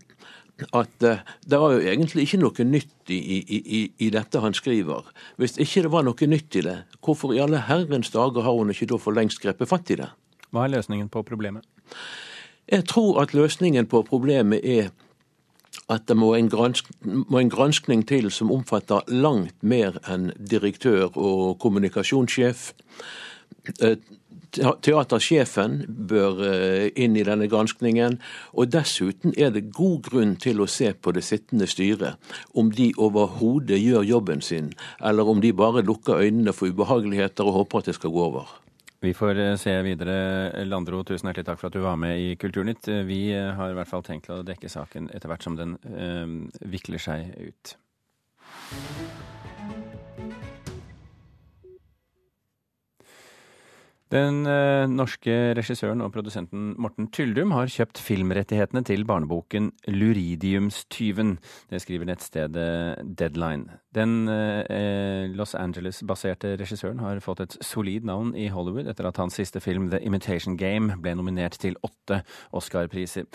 at 0.75 1.03
uh, 1.07 1.19
det 1.47 1.55
er 1.55 1.73
jo 1.73 1.83
egentlig 1.91 2.25
ikke 2.27 2.39
noe 2.41 2.65
nytt 2.67 3.11
i, 3.13 3.17
i, 3.17 3.59
i, 3.59 3.81
i, 3.97 4.09
dette 4.11 4.41
han 4.43 4.55
skriver. 4.55 5.07
Hvis 5.39 5.57
ikke 5.61 5.85
det 5.85 5.91
var 5.93 6.03
noe 6.03 6.27
nytt 6.27 6.57
i 6.59 6.63
det, 6.65 6.77
hvorfor 7.03 7.33
i 7.33 7.39
alle 7.39 7.63
herrens 7.69 8.11
dager 8.11 8.43
har 8.43 8.57
hun 8.57 8.73
ikke 8.73 8.89
da 8.91 8.99
for 8.99 9.15
lengst 9.15 9.41
grepet 9.43 9.71
fatt 9.71 9.91
i 9.93 9.99
det? 10.01 10.09
Hva 10.51 10.65
er 10.65 10.73
løsningen 10.75 11.07
på 11.11 11.23
problemet? 11.23 11.63
Jeg 12.69 12.85
tror 12.89 13.21
at 13.23 13.33
løsningen 13.33 13.87
på 13.89 14.03
problemet 14.05 14.65
er 14.65 14.91
at 15.89 16.05
det 16.07 16.17
må 16.17 16.33
en, 16.37 16.49
må 17.03 17.39
en 17.39 17.51
granskning 17.51 18.05
til 18.07 18.29
som 18.31 18.51
omfatter 18.53 19.07
langt 19.09 19.57
mer 19.61 19.97
enn 20.09 20.29
direktør 20.37 21.09
og 21.17 21.57
kommunikasjonssjef. 21.63 22.71
Eh, 23.81 23.97
teatersjefen 24.49 25.83
bør 26.09 26.39
eh, 26.45 26.85
inn 26.97 27.17
i 27.17 27.25
denne 27.25 27.49
granskningen. 27.49 28.19
Og 28.53 28.71
dessuten 28.73 29.33
er 29.37 29.53
det 29.55 29.69
god 29.75 30.01
grunn 30.09 30.35
til 30.41 30.61
å 30.61 30.69
se 30.69 30.93
på 30.93 31.13
det 31.15 31.25
sittende 31.25 31.67
styret, 31.69 32.17
om 32.53 32.71
de 32.73 32.91
overhodet 32.97 33.79
gjør 33.81 34.07
jobben 34.07 34.41
sin, 34.45 34.73
eller 35.01 35.29
om 35.29 35.41
de 35.41 35.53
bare 35.53 35.85
lukker 35.85 36.21
øynene 36.23 36.53
for 36.55 36.71
ubehageligheter 36.71 37.49
og 37.49 37.63
håper 37.63 37.83
at 37.83 37.91
det 37.91 37.99
skal 37.99 38.13
gå 38.15 38.25
over. 38.31 38.49
Vi 38.99 39.13
får 39.15 39.39
eh, 39.39 39.55
se 39.55 39.73
videre. 39.85 40.15
Landro, 40.67 41.03
tusen 41.07 41.29
hjertelig 41.29 41.47
takk 41.47 41.61
for 41.61 41.69
at 41.69 41.77
du 41.77 41.83
var 41.85 41.99
med 41.99 42.19
i 42.19 42.33
Kulturnytt. 42.39 42.91
Vi 43.07 43.21
har 43.31 43.71
i 43.71 43.77
hvert 43.77 43.91
fall 43.91 44.03
tenkt 44.03 44.31
å 44.33 44.41
dekke 44.43 44.71
saken 44.71 45.07
etter 45.15 45.31
hvert 45.31 45.45
som 45.47 45.55
den 45.59 45.77
øh, 45.87 46.39
vikler 46.67 46.99
seg 46.99 47.31
ut. 47.39 47.75
Den 54.09 54.41
eh, 54.49 54.87
norske 54.89 55.33
regissøren 55.53 56.01
og 56.01 56.09
produsenten 56.15 56.71
Morten 56.81 57.11
Tyldum 57.13 57.51
har 57.53 57.69
kjøpt 57.69 57.99
filmrettighetene 58.01 58.81
til 58.81 59.03
barneboken 59.05 59.67
'Luridiumstyven'. 59.85 61.35
Det 61.69 61.81
skriver 61.83 62.09
nettstedet 62.09 63.05
Deadline. 63.19 63.77
Den 63.93 64.25
eh, 64.27 65.29
Los 65.29 65.53
Angeles-baserte 65.53 66.55
regissøren 66.57 67.03
har 67.05 67.21
fått 67.21 67.43
et 67.45 67.57
solid 67.61 68.07
navn 68.09 68.33
i 68.33 68.47
Hollywood 68.49 68.89
etter 68.89 69.05
at 69.05 69.21
hans 69.21 69.37
siste 69.37 69.61
film 69.61 69.91
'The 69.91 70.01
Imitation 70.01 70.57
Game' 70.57 70.97
ble 70.97 71.13
nominert 71.13 71.59
til 71.61 71.77
åtte 71.85 72.23
Oscar-priser. 72.51 73.29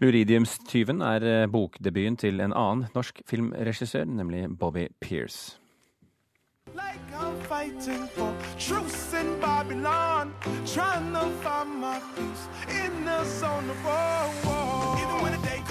'Luridiumstyven' 0.00 1.04
er 1.04 1.28
eh, 1.28 1.50
bokdebuten 1.52 2.16
til 2.16 2.40
en 2.40 2.56
annen 2.56 2.88
norsk 2.94 3.20
filmregissør, 3.28 4.08
nemlig 4.08 4.48
Bobby 4.56 4.88
Pearce. 5.00 5.60
Like 6.74 6.98
I'm 7.16 7.40
fighting 7.42 8.08
for 8.08 8.34
truce 8.58 9.14
in 9.14 9.38
Babylon, 9.40 10.34
trying 10.66 11.12
to 11.12 11.30
find 11.42 11.70
my 11.76 12.00
peace 12.16 12.48
in 12.68 13.04
the 13.04 13.24
zone 13.24 13.70
of 13.70 13.84
war. 13.84 14.98
Even 14.98 15.22
when 15.22 15.40
the 15.40 15.46
day. 15.46 15.63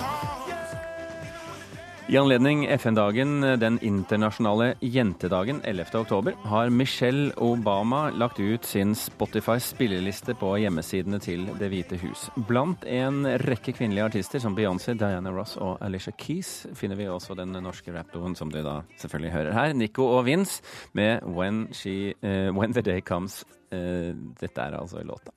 I 2.13 2.17
anledning 2.17 2.67
FN-dagen, 2.69 3.41
den 3.41 3.79
internasjonale 3.81 4.75
jentedagen 4.79 5.61
11. 5.63 5.85
oktober, 5.99 6.35
har 6.43 6.69
Michelle 6.69 7.33
Obama 7.37 8.09
lagt 8.09 8.39
ut 8.39 8.65
sin 8.65 8.93
Spotify-spilleliste 8.95 10.35
på 10.37 10.51
hjemmesidene 10.61 11.17
til 11.23 11.47
Det 11.57 11.71
hvite 11.73 11.97
hus. 12.03 12.27
Blant 12.45 12.85
en 12.85 13.25
rekke 13.41 13.73
kvinnelige 13.73 14.05
artister 14.11 14.45
som 14.45 14.53
Beyoncé, 14.53 14.93
Diana 14.93 15.33
Ross 15.33 15.57
og 15.57 15.81
Alicia 15.81 16.13
Keys 16.13 16.67
finner 16.77 17.01
vi 17.01 17.09
også 17.09 17.33
den 17.39 17.57
norske 17.57 17.97
rapdoen 17.97 18.37
som 18.37 18.53
du 18.53 18.61
da 18.61 18.83
selvfølgelig 18.93 19.33
hører 19.33 19.57
her, 19.57 19.73
Nico 19.73 20.11
og 20.13 20.27
Vince 20.29 20.61
med 20.93 21.25
When, 21.25 21.71
she, 21.73 22.13
uh, 22.21 22.53
When 22.53 22.77
the 22.77 22.85
Day 22.85 23.01
Comes. 23.01 23.41
Uh, 23.73 24.13
dette 24.37 24.61
er 24.61 24.77
altså 24.77 25.01
låta. 25.01 25.33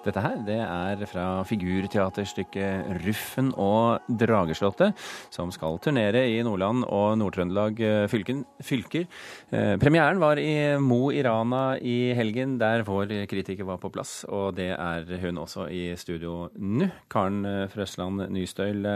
Dette 0.00 0.20
her 0.24 0.38
det 0.46 0.56
er 0.64 1.02
fra 1.04 1.42
figurteaterstykket 1.44 2.86
'Ruffen 3.02 3.50
og 3.60 4.06
Drageslottet', 4.08 4.96
som 5.28 5.50
skal 5.52 5.76
turnere 5.84 6.22
i 6.24 6.38
Nordland 6.40 6.86
og 6.88 7.18
Nord-Trøndelag 7.20 7.80
eh, 7.84 8.06
fylker. 8.08 9.04
Eh, 9.52 9.74
premieren 9.76 10.22
var 10.22 10.40
i 10.40 10.78
Mo 10.80 11.10
i 11.12 11.20
Rana 11.20 11.76
i 11.76 12.14
helgen, 12.16 12.56
der 12.58 12.80
vår 12.86 13.12
kritiker 13.28 13.68
var 13.68 13.76
på 13.76 13.90
plass. 13.92 14.24
Og 14.24 14.56
det 14.56 14.70
er 14.72 15.04
hun 15.20 15.42
også 15.42 15.68
i 15.68 15.92
studio 16.00 16.48
nå. 16.56 16.88
Karen 17.12 17.44
eh, 17.44 17.68
Frøsland 17.68 18.24
Nystøyl. 18.32 18.88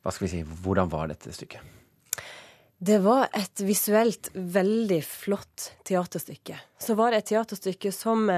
Hva 0.00 0.12
skal 0.12 0.24
vi 0.24 0.32
si, 0.32 0.40
hvordan 0.64 0.88
var 0.88 1.12
dette 1.12 1.28
stykket? 1.32 1.60
Det 2.80 2.98
var 3.04 3.28
et 3.36 3.60
visuelt 3.64 4.32
veldig 4.32 4.98
flott 5.04 5.74
teaterstykke. 5.84 6.56
Så 6.80 6.96
var 6.96 7.12
det 7.12 7.22
et 7.22 7.30
teaterstykke 7.34 7.92
som 7.92 8.32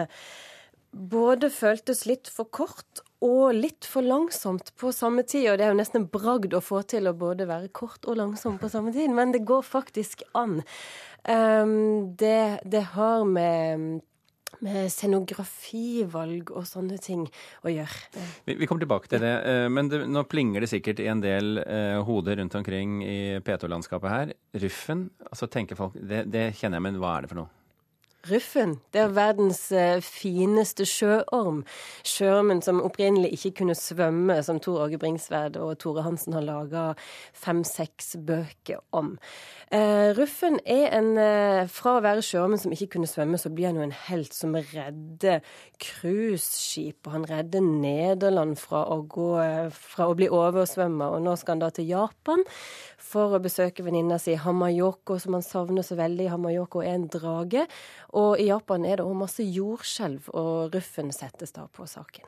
både 0.97 1.51
føltes 1.53 2.05
litt 2.09 2.31
for 2.33 2.49
kort 2.49 3.03
og 3.25 3.55
litt 3.57 3.87
for 3.89 4.05
langsomt 4.05 4.73
på 4.79 4.93
samme 4.95 5.25
tid. 5.27 5.51
Og 5.51 5.59
det 5.59 5.67
er 5.67 5.73
jo 5.73 5.79
nesten 5.79 6.03
en 6.03 6.11
bragd 6.13 6.57
å 6.57 6.65
få 6.65 6.83
til 6.89 7.09
å 7.09 7.17
både 7.17 7.49
være 7.49 7.73
kort 7.77 8.07
og 8.09 8.19
langsom 8.21 8.59
på 8.61 8.71
samme 8.73 8.95
tid, 8.97 9.13
men 9.15 9.35
det 9.35 9.47
går 9.49 9.65
faktisk 9.67 10.25
an. 10.37 10.61
Um, 11.27 12.15
det, 12.19 12.61
det, 12.65 12.85
har 12.95 13.25
med, 13.27 14.05
med 14.63 14.93
scenografivalg 14.93 16.53
og 16.55 16.69
sånne 16.69 17.01
ting 17.03 17.25
å 17.67 17.73
gjøre. 17.73 18.23
Vi, 18.47 18.55
vi 18.61 18.69
kommer 18.69 18.85
tilbake 18.85 19.11
til 19.11 19.25
det, 19.25 19.35
eh, 19.51 19.67
men 19.73 19.91
det, 19.91 20.05
nå 20.07 20.23
plinger 20.31 20.63
det 20.63 20.71
sikkert 20.71 21.03
i 21.03 21.11
en 21.11 21.25
del 21.25 21.59
uh, 21.65 21.99
hoder 22.07 22.39
rundt 22.39 22.55
omkring 22.61 23.01
i 23.03 23.19
P2-landskapet 23.43 24.13
her. 24.13 24.35
Ruffen, 24.63 25.09
altså 25.27 25.51
tenker 25.51 25.79
folk, 25.79 25.99
det, 25.99 26.29
det 26.31 26.53
kjenner 26.61 26.79
jeg, 26.79 26.91
men 26.91 27.03
hva 27.03 27.17
er 27.17 27.27
det 27.27 27.35
for 27.35 27.43
noe? 27.43 27.66
Ruffen. 28.31 28.77
Det 28.93 29.01
er 29.01 29.13
verdens 29.15 29.61
eh, 29.73 30.01
fineste 30.03 30.87
sjøorm. 30.89 31.63
Sjøormen 32.07 32.63
som 32.65 32.83
opprinnelig 32.85 33.33
ikke 33.37 33.53
kunne 33.61 33.77
svømme, 33.79 34.41
som 34.43 34.61
Tor 34.63 34.85
Åge 34.87 34.99
Bringsværd 34.99 35.59
og 35.61 35.79
Tore 35.83 36.03
Hansen 36.07 36.37
har 36.37 36.47
laga 36.47 36.87
fem-seks 37.37 38.17
bøker 38.27 38.83
om. 38.97 39.15
Uh, 39.67 40.15
Ruffen 40.15 40.61
er 40.63 40.93
en 40.95 41.17
uh, 41.19 41.65
Fra 41.67 41.97
å 41.97 42.03
være 42.05 42.23
sjømann 42.23 42.61
som 42.63 42.71
ikke 42.71 42.93
kunne 42.93 43.09
svømme, 43.11 43.35
så 43.35 43.51
blir 43.51 43.67
han 43.67 43.81
jo 43.81 43.83
en 43.83 43.95
helt 44.07 44.35
som 44.37 44.55
redder 44.55 45.41
cruiseskip. 45.83 47.01
Og 47.03 47.17
han 47.17 47.27
redder 47.27 47.65
Nederland 47.65 48.55
fra 48.63 48.85
å, 48.95 49.01
gå, 49.11 49.33
fra 49.75 50.07
å 50.07 50.15
bli 50.19 50.29
oversvømma, 50.31 51.11
og 51.17 51.25
nå 51.27 51.35
skal 51.41 51.57
han 51.57 51.65
da 51.65 51.73
til 51.75 51.91
Japan 51.91 52.45
for 53.07 53.35
å 53.35 53.43
besøke 53.43 53.83
venninna 53.87 54.21
si 54.23 54.37
Hamayoko, 54.39 55.19
som 55.23 55.35
han 55.39 55.45
savner 55.47 55.87
så 55.87 55.99
veldig. 55.99 56.31
Hamayoko 56.31 56.85
er 56.85 56.95
en 56.95 57.09
drage. 57.11 57.67
Og 58.15 58.39
i 58.43 58.49
Japan 58.53 58.87
er 58.87 59.01
det 59.01 59.09
òg 59.09 59.19
masse 59.19 59.43
jordskjelv, 59.43 60.31
og 60.39 60.77
Ruffen 60.79 61.11
settes 61.15 61.55
da 61.59 61.67
på 61.67 61.89
saken. 61.91 62.27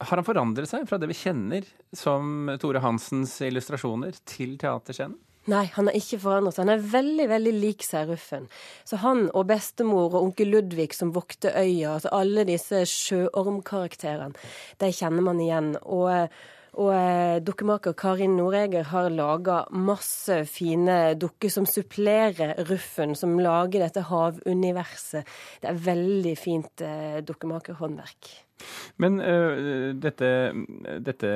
Har 0.00 0.16
han 0.16 0.26
forandret 0.26 0.70
seg 0.70 0.86
fra 0.88 0.96
det 1.00 1.10
vi 1.10 1.18
kjenner 1.18 1.66
som 1.96 2.48
Tore 2.60 2.80
Hansens 2.80 3.34
illustrasjoner, 3.44 4.16
til 4.28 4.56
teaterscenen? 4.60 5.18
Nei, 5.48 5.64
han 5.72 5.88
har 5.88 5.96
ikke 5.96 6.20
forandret 6.20 6.54
seg. 6.54 6.66
Han 6.66 6.74
er 6.74 6.88
veldig 6.92 7.26
veldig 7.30 7.52
lik 7.56 7.84
seg 7.84 8.10
Ruffen. 8.10 8.46
Så 8.86 9.00
han 9.00 9.26
og 9.32 9.48
bestemor 9.48 10.12
og 10.12 10.20
onkel 10.20 10.52
Ludvig 10.52 10.92
som 10.96 11.14
vokter 11.16 11.56
øya, 11.56 11.96
altså 11.96 12.12
alle 12.16 12.44
disse 12.48 12.82
sjøormkarakterene, 12.88 14.36
de 14.80 14.90
kjenner 14.94 15.26
man 15.26 15.42
igjen. 15.42 15.74
Og 15.82 16.32
og 16.78 16.92
eh, 16.94 17.40
dukkemaker 17.42 17.96
Karin 17.98 18.36
Noreger 18.38 18.84
har 18.92 19.08
laga 19.10 19.64
masse 19.74 20.36
fine 20.46 21.16
dukker 21.18 21.50
som 21.50 21.66
supplerer 21.66 22.54
Ruffen, 22.68 23.16
som 23.18 23.34
lager 23.42 23.82
dette 23.82 24.04
havuniverset. 24.06 25.26
Det 25.58 25.72
er 25.72 25.82
veldig 25.88 26.36
fint 26.38 26.84
eh, 26.86 27.18
dukkemakerhåndverk. 27.26 28.30
Men 29.00 29.18
uh, 29.20 29.92
dette, 29.96 30.30
dette, 31.00 31.30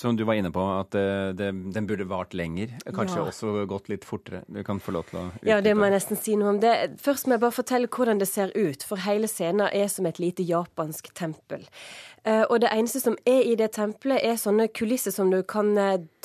som 0.00 0.16
du 0.16 0.24
var 0.28 0.38
inne 0.40 0.52
på, 0.54 0.64
at 0.78 0.96
uh, 0.98 1.32
det, 1.36 1.50
den 1.74 1.88
burde 1.88 2.06
vart 2.10 2.34
lenger. 2.36 2.74
Kanskje 2.86 3.20
ja. 3.20 3.26
også 3.28 3.66
gått 3.70 3.90
litt 3.92 4.06
fortere. 4.08 4.44
Du 4.48 4.62
kan 4.66 4.80
få 4.82 4.96
lov 4.96 5.08
til 5.10 5.20
å 5.20 5.26
utdype. 5.28 5.48
Ja, 5.50 5.60
det 5.64 5.76
må 5.78 5.88
jeg 5.88 5.96
nesten 5.96 6.20
si 6.20 6.38
noe 6.40 6.54
om. 6.54 6.60
Det. 6.62 6.74
Først 7.04 7.28
må 7.28 7.36
jeg 7.36 7.44
bare 7.44 7.58
fortelle 7.58 7.90
hvordan 7.90 8.22
det 8.22 8.30
ser 8.30 8.54
ut. 8.56 8.86
For 8.86 9.04
hele 9.04 9.30
scenen 9.30 9.68
er 9.70 9.88
som 9.92 10.08
et 10.10 10.20
lite 10.22 10.46
japansk 10.46 11.12
tempel. 11.16 11.66
Uh, 12.24 12.44
og 12.48 12.60
det 12.64 12.72
eneste 12.72 13.02
som 13.04 13.18
er 13.28 13.44
i 13.44 13.56
det 13.60 13.74
tempelet, 13.76 14.22
er 14.24 14.40
sånne 14.40 14.70
kulisser 14.72 15.14
som 15.14 15.32
du 15.32 15.42
kan 15.46 15.74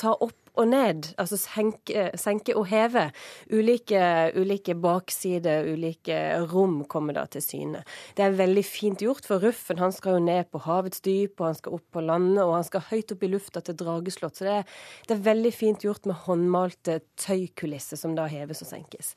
ta 0.00 0.14
opp 0.16 0.36
og 0.60 0.68
ned, 0.70 1.10
altså 1.20 1.38
senke, 1.40 2.08
senke 2.20 2.54
og 2.58 2.68
heve. 2.70 3.06
Ulike, 3.52 4.02
ulike 4.36 4.76
baksider, 4.78 5.68
ulike 5.72 6.18
rom 6.52 6.82
kommer 6.90 7.16
da 7.16 7.26
til 7.32 7.44
syne. 7.44 7.82
Det 8.16 8.26
er 8.26 8.38
veldig 8.38 8.64
fint 8.66 9.04
gjort, 9.04 9.26
for 9.26 9.42
Ruffen 9.42 9.80
han 9.82 9.94
skal 9.96 10.18
jo 10.18 10.24
ned 10.28 10.50
på 10.52 10.62
havets 10.66 11.02
dyp, 11.06 11.40
og 11.40 11.50
han 11.50 11.58
skal 11.58 11.78
opp 11.78 11.86
på 11.96 12.04
landet, 12.04 12.42
og 12.44 12.56
han 12.58 12.66
skal 12.68 12.86
høyt 12.90 13.14
opp 13.16 13.26
i 13.26 13.32
lufta 13.32 13.64
til 13.64 13.78
Drageslott. 13.80 14.38
Så 14.38 14.48
det 14.48 14.56
er, 14.60 14.78
det 15.08 15.16
er 15.16 15.28
veldig 15.30 15.54
fint 15.56 15.86
gjort 15.86 16.08
med 16.10 16.20
håndmalte 16.26 17.00
tøykulisser 17.20 18.00
som 18.00 18.16
da 18.18 18.28
heves 18.30 18.64
og 18.64 18.72
senkes. 18.72 19.14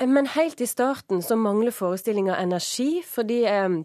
Men 0.00 0.30
helt 0.36 0.60
i 0.62 0.68
starten 0.70 1.20
så 1.24 1.36
mangler 1.36 1.74
forestillinga 1.74 2.38
energi, 2.40 3.02
fordi 3.04 3.42
eh, 3.50 3.80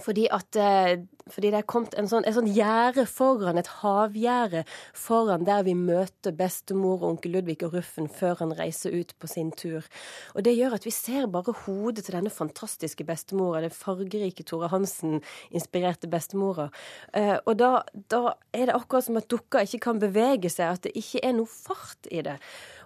fordi, 0.00 0.26
at, 0.32 0.56
eh, 0.56 1.04
fordi 1.30 1.52
det 1.52 1.60
er 1.60 1.68
kommet 1.68 1.94
en 1.98 2.08
sånn, 2.10 2.24
et 2.26 2.34
sånt 2.36 2.50
gjerde 2.54 3.04
foran, 3.10 3.60
et 3.60 3.70
havgjerde 3.82 4.64
foran 4.96 5.46
der 5.46 5.62
vi 5.66 5.74
møter 5.78 6.34
bestemor 6.36 7.02
og 7.02 7.08
onkel 7.12 7.36
Ludvig 7.36 7.60
og 7.66 7.76
Ruffen 7.76 8.08
før 8.10 8.40
han 8.42 8.54
reiser 8.58 8.94
ut 8.94 9.14
på 9.18 9.30
sin 9.30 9.52
tur. 9.54 9.86
Og 10.34 10.42
Det 10.42 10.56
gjør 10.56 10.76
at 10.78 10.86
vi 10.86 10.94
ser 10.94 11.28
bare 11.32 11.54
hodet 11.64 12.06
til 12.06 12.16
denne 12.16 12.32
fantastiske 12.32 13.04
bestemora, 13.06 13.62
den 13.62 13.74
fargerike 13.74 14.44
Tore 14.48 14.68
Hansen-inspirerte 14.72 16.10
bestemora. 16.10 16.68
Eh, 17.14 17.38
og 17.46 17.56
da, 17.60 17.72
da 18.10 18.34
er 18.52 18.68
det 18.68 18.76
akkurat 18.76 19.06
som 19.06 19.20
at 19.20 19.30
dukka 19.30 19.62
ikke 19.64 19.84
kan 19.88 20.02
bevege 20.02 20.50
seg, 20.52 20.74
at 20.74 20.86
det 20.86 20.96
ikke 20.98 21.22
er 21.22 21.36
noe 21.38 21.50
fart 21.50 22.10
i 22.10 22.22
det. 22.26 22.38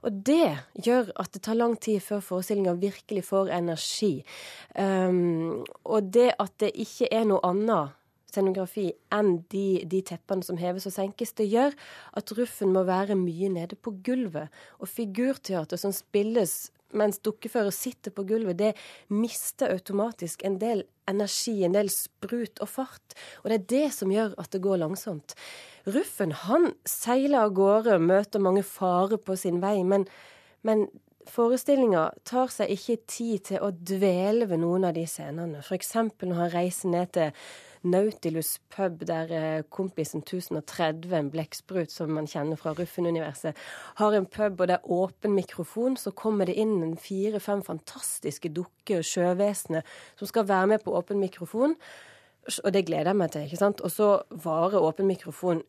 Og 0.06 0.22
det 0.26 0.52
gjør 0.86 1.10
at 1.18 1.32
det 1.34 1.42
tar 1.46 1.58
lang 1.58 1.74
tid 1.82 2.02
før 2.04 2.22
forestillinga 2.22 2.76
virkelig 2.78 3.24
får 3.26 3.50
energi. 3.56 4.14
Um, 4.78 5.64
og 5.84 6.12
det 6.14 6.32
at 6.38 6.52
det 6.62 6.74
ikke 6.78 7.10
er 7.10 7.26
noe 7.26 7.42
annet 7.46 7.96
scenografi 8.36 8.90
enn 9.14 9.40
de, 9.52 9.82
de, 9.88 10.04
teppene 10.06 10.44
som 10.46 10.60
heves 10.60 10.86
og 10.88 10.94
senkes. 10.94 11.34
Det 11.36 11.48
gjør 11.50 11.76
at 12.20 12.32
Ruffen 12.38 12.72
må 12.76 12.84
være 12.86 13.18
mye 13.18 13.50
nede 13.52 13.78
på 13.80 13.96
gulvet. 14.06 14.52
Og 14.80 14.92
figurteater 14.92 15.80
som 15.80 15.94
spilles 15.96 16.66
mens 16.96 17.18
dukkefører 17.24 17.74
sitter 17.74 18.12
på 18.14 18.24
gulvet, 18.28 18.58
det 18.60 18.74
mister 19.12 19.72
automatisk 19.74 20.44
en 20.46 20.58
del 20.60 20.84
energi, 21.10 21.58
en 21.64 21.74
del 21.74 21.90
sprut 21.92 22.60
og 22.62 22.70
fart. 22.70 23.16
Og 23.42 23.50
det 23.50 23.56
er 23.58 23.66
det 23.72 23.88
som 23.96 24.12
gjør 24.12 24.36
at 24.40 24.52
det 24.54 24.62
går 24.64 24.80
langsomt. 24.84 25.34
Ruffen 25.86 26.34
han 26.46 26.72
seiler 26.88 27.46
av 27.46 27.56
gårde, 27.58 27.98
møter 28.02 28.42
mange 28.42 28.64
farer 28.66 29.20
på 29.22 29.36
sin 29.38 29.60
vei, 29.62 29.80
men, 29.86 30.06
men 30.66 30.86
forestillinga 31.30 32.08
tar 32.26 32.50
seg 32.54 32.72
ikke 32.74 32.98
tid 33.10 33.46
til 33.50 33.62
å 33.62 33.72
dvele 33.74 34.48
ved 34.50 34.62
noen 34.62 34.86
av 34.88 34.96
de 34.96 35.06
scenene. 35.10 35.62
F.eks. 35.62 35.94
når 36.22 36.40
han 36.40 36.52
reiser 36.54 36.92
ned 36.92 37.14
til 37.16 37.46
Nautilus 37.86 38.56
pub, 38.72 39.04
der 39.08 39.30
eh, 39.32 39.62
kompisen 39.70 40.24
1030, 40.24 41.12
en 41.14 41.30
blekksprut 41.30 41.92
som 41.92 42.12
man 42.16 42.28
kjenner 42.30 42.58
fra 42.60 42.74
Ruffen-universet, 42.76 43.56
har 44.00 44.16
en 44.16 44.26
pub, 44.26 44.60
og 44.60 44.68
det 44.68 44.78
er 44.78 44.90
åpen 44.98 45.36
mikrofon. 45.36 45.96
Så 46.00 46.12
kommer 46.16 46.48
det 46.48 46.58
inn 46.60 46.96
fire-fem 47.00 47.62
fantastiske 47.66 48.50
dukker 48.56 49.06
sjøvesener 49.06 49.86
som 50.18 50.30
skal 50.30 50.48
være 50.48 50.74
med 50.74 50.84
på 50.84 50.94
åpen 50.96 51.22
mikrofon. 51.22 51.76
Og 52.62 52.72
det 52.72 52.86
gleder 52.86 53.10
jeg 53.10 53.18
meg 53.18 53.32
til. 53.32 53.46
ikke 53.46 53.58
sant? 53.58 53.80
Og 53.82 53.90
så 53.90 54.10
varer 54.30 54.82
åpen 54.82 55.08
mikrofon 55.08 55.62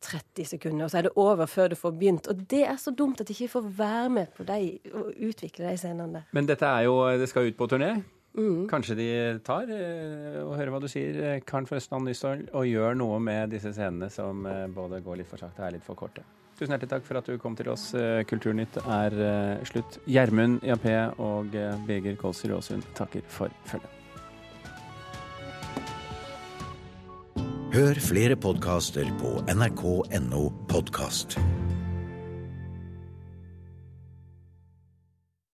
30 0.00 0.44
sekunder, 0.44 0.84
og 0.84 0.90
så 0.90 0.98
er 0.98 1.08
det 1.08 1.12
over 1.16 1.46
før 1.46 1.68
du 1.68 1.76
får 1.76 1.90
begynt. 1.90 2.28
Og 2.32 2.46
det 2.50 2.62
er 2.64 2.76
så 2.80 2.90
dumt 2.90 3.20
at 3.20 3.28
de 3.28 3.34
ikke 3.36 3.52
får 3.52 3.66
være 3.78 4.08
med 4.10 4.32
på 4.36 4.46
de, 4.48 4.78
og 4.92 5.12
utvikle 5.28 5.68
de 5.68 5.76
scenene. 5.76 6.24
Men 6.32 6.48
dette 6.48 6.66
er 6.66 6.88
jo, 6.88 7.02
det 7.20 7.28
skal 7.28 7.50
ut 7.50 7.58
på 7.58 7.68
turné? 7.68 7.92
Mm. 8.38 8.68
Kanskje 8.70 8.94
de 8.94 9.08
tar, 9.44 9.70
eh, 9.74 10.38
og 10.44 10.54
hører 10.54 10.70
hva 10.70 10.80
du 10.80 10.88
sier, 10.88 11.16
eh, 11.18 11.40
Karen 11.40 11.66
Forøstland 11.66 12.06
Nystøl, 12.06 12.44
og 12.54 12.68
gjør 12.68 12.94
noe 12.94 13.18
med 13.18 13.50
disse 13.50 13.72
scenene 13.74 14.10
som 14.10 14.46
eh, 14.46 14.68
både 14.70 15.02
går 15.02 15.20
litt 15.20 15.30
for 15.30 15.42
sakte 15.42 15.62
og 15.62 15.66
er 15.66 15.78
litt 15.78 15.86
for 15.86 15.98
korte. 15.98 16.22
Tusen 16.60 16.74
hjertelig 16.74 16.92
takk 16.92 17.06
for 17.06 17.18
at 17.18 17.26
du 17.26 17.38
kom 17.40 17.56
til 17.56 17.70
oss. 17.72 17.86
Kulturnytt 18.28 18.76
er 18.84 19.14
slutt. 19.64 19.96
Gjermund 20.04 20.60
Jappé 20.60 20.92
og 21.16 21.54
Birger 21.86 22.18
Kolsrud 22.20 22.52
Aasund 22.58 22.84
takker 22.98 23.24
for 23.32 23.48
følget. 23.64 23.96
Hør 27.72 28.02
flere 28.04 28.36
podkaster 28.36 29.08
på 29.22 29.38
nrk.no 29.48 30.44
podkast. 30.68 31.38